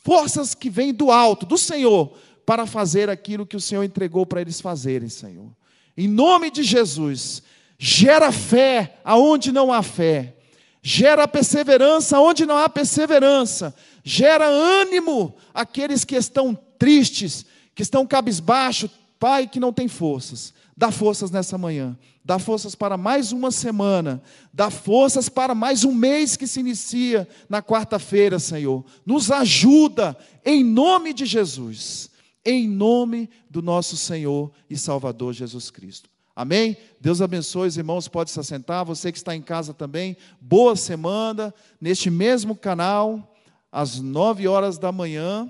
forças 0.03 0.53
que 0.53 0.69
vêm 0.69 0.93
do 0.93 1.09
alto, 1.09 1.47
do 1.47 1.57
Senhor, 1.57 2.15
para 2.45 2.67
fazer 2.67 3.09
aquilo 3.09 3.43
que 3.43 3.55
o 3.55 3.59
Senhor 3.59 3.83
entregou 3.83 4.23
para 4.23 4.39
eles 4.39 4.61
fazerem, 4.61 5.09
Senhor. 5.09 5.51
Em 5.97 6.07
nome 6.07 6.51
de 6.51 6.61
Jesus, 6.61 7.41
gera 7.79 8.31
fé 8.31 8.99
aonde 9.03 9.51
não 9.51 9.73
há 9.73 9.81
fé, 9.81 10.35
gera 10.79 11.27
perseverança 11.27 12.19
onde 12.19 12.45
não 12.45 12.55
há 12.55 12.69
perseverança, 12.69 13.73
gera 14.03 14.45
ânimo 14.45 15.35
àqueles 15.55 16.05
que 16.05 16.15
estão 16.15 16.53
tristes, 16.77 17.47
que 17.75 17.83
estão 17.83 18.05
cabisbaixo, 18.05 18.89
Pai 19.21 19.47
que 19.47 19.59
não 19.59 19.71
tem 19.71 19.87
forças. 19.87 20.51
Dá 20.75 20.91
forças 20.91 21.29
nessa 21.29 21.55
manhã, 21.55 21.95
dá 22.25 22.39
forças 22.39 22.73
para 22.73 22.97
mais 22.97 23.31
uma 23.31 23.51
semana, 23.51 24.19
dá 24.51 24.71
forças 24.71 25.29
para 25.29 25.53
mais 25.53 25.83
um 25.83 25.93
mês 25.93 26.35
que 26.35 26.47
se 26.47 26.59
inicia 26.59 27.27
na 27.47 27.61
quarta-feira, 27.61 28.39
Senhor. 28.39 28.83
Nos 29.05 29.29
ajuda, 29.29 30.17
em 30.43 30.63
nome 30.63 31.13
de 31.13 31.27
Jesus, 31.27 32.09
em 32.43 32.67
nome 32.67 33.29
do 33.47 33.61
nosso 33.61 33.95
Senhor 33.95 34.51
e 34.67 34.75
Salvador 34.75 35.33
Jesus 35.33 35.69
Cristo. 35.69 36.09
Amém? 36.35 36.75
Deus 36.99 37.21
abençoe 37.21 37.67
os 37.67 37.77
irmãos, 37.77 38.07
pode 38.07 38.31
se 38.31 38.39
assentar. 38.39 38.83
Você 38.85 39.11
que 39.11 39.19
está 39.19 39.35
em 39.35 39.41
casa 39.43 39.71
também, 39.71 40.17
boa 40.39 40.75
semana, 40.75 41.53
neste 41.79 42.09
mesmo 42.09 42.55
canal, 42.55 43.35
às 43.71 43.99
nove 43.99 44.47
horas 44.47 44.79
da 44.79 44.91
manhã, 44.91 45.47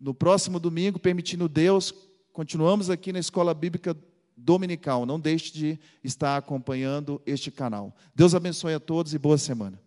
no 0.00 0.14
próximo 0.14 0.58
domingo, 0.58 0.98
permitindo 0.98 1.48
Deus, 1.48 1.92
continuamos 2.32 2.88
aqui 2.88 3.12
na 3.12 3.18
Escola 3.18 3.52
Bíblica 3.52 3.94
dominical. 4.34 5.04
Não 5.04 5.20
deixe 5.20 5.52
de 5.52 5.78
estar 6.02 6.36
acompanhando 6.36 7.20
este 7.26 7.50
canal. 7.50 7.94
Deus 8.14 8.34
abençoe 8.34 8.72
a 8.72 8.80
todos 8.80 9.12
e 9.12 9.18
boa 9.18 9.36
semana. 9.36 9.78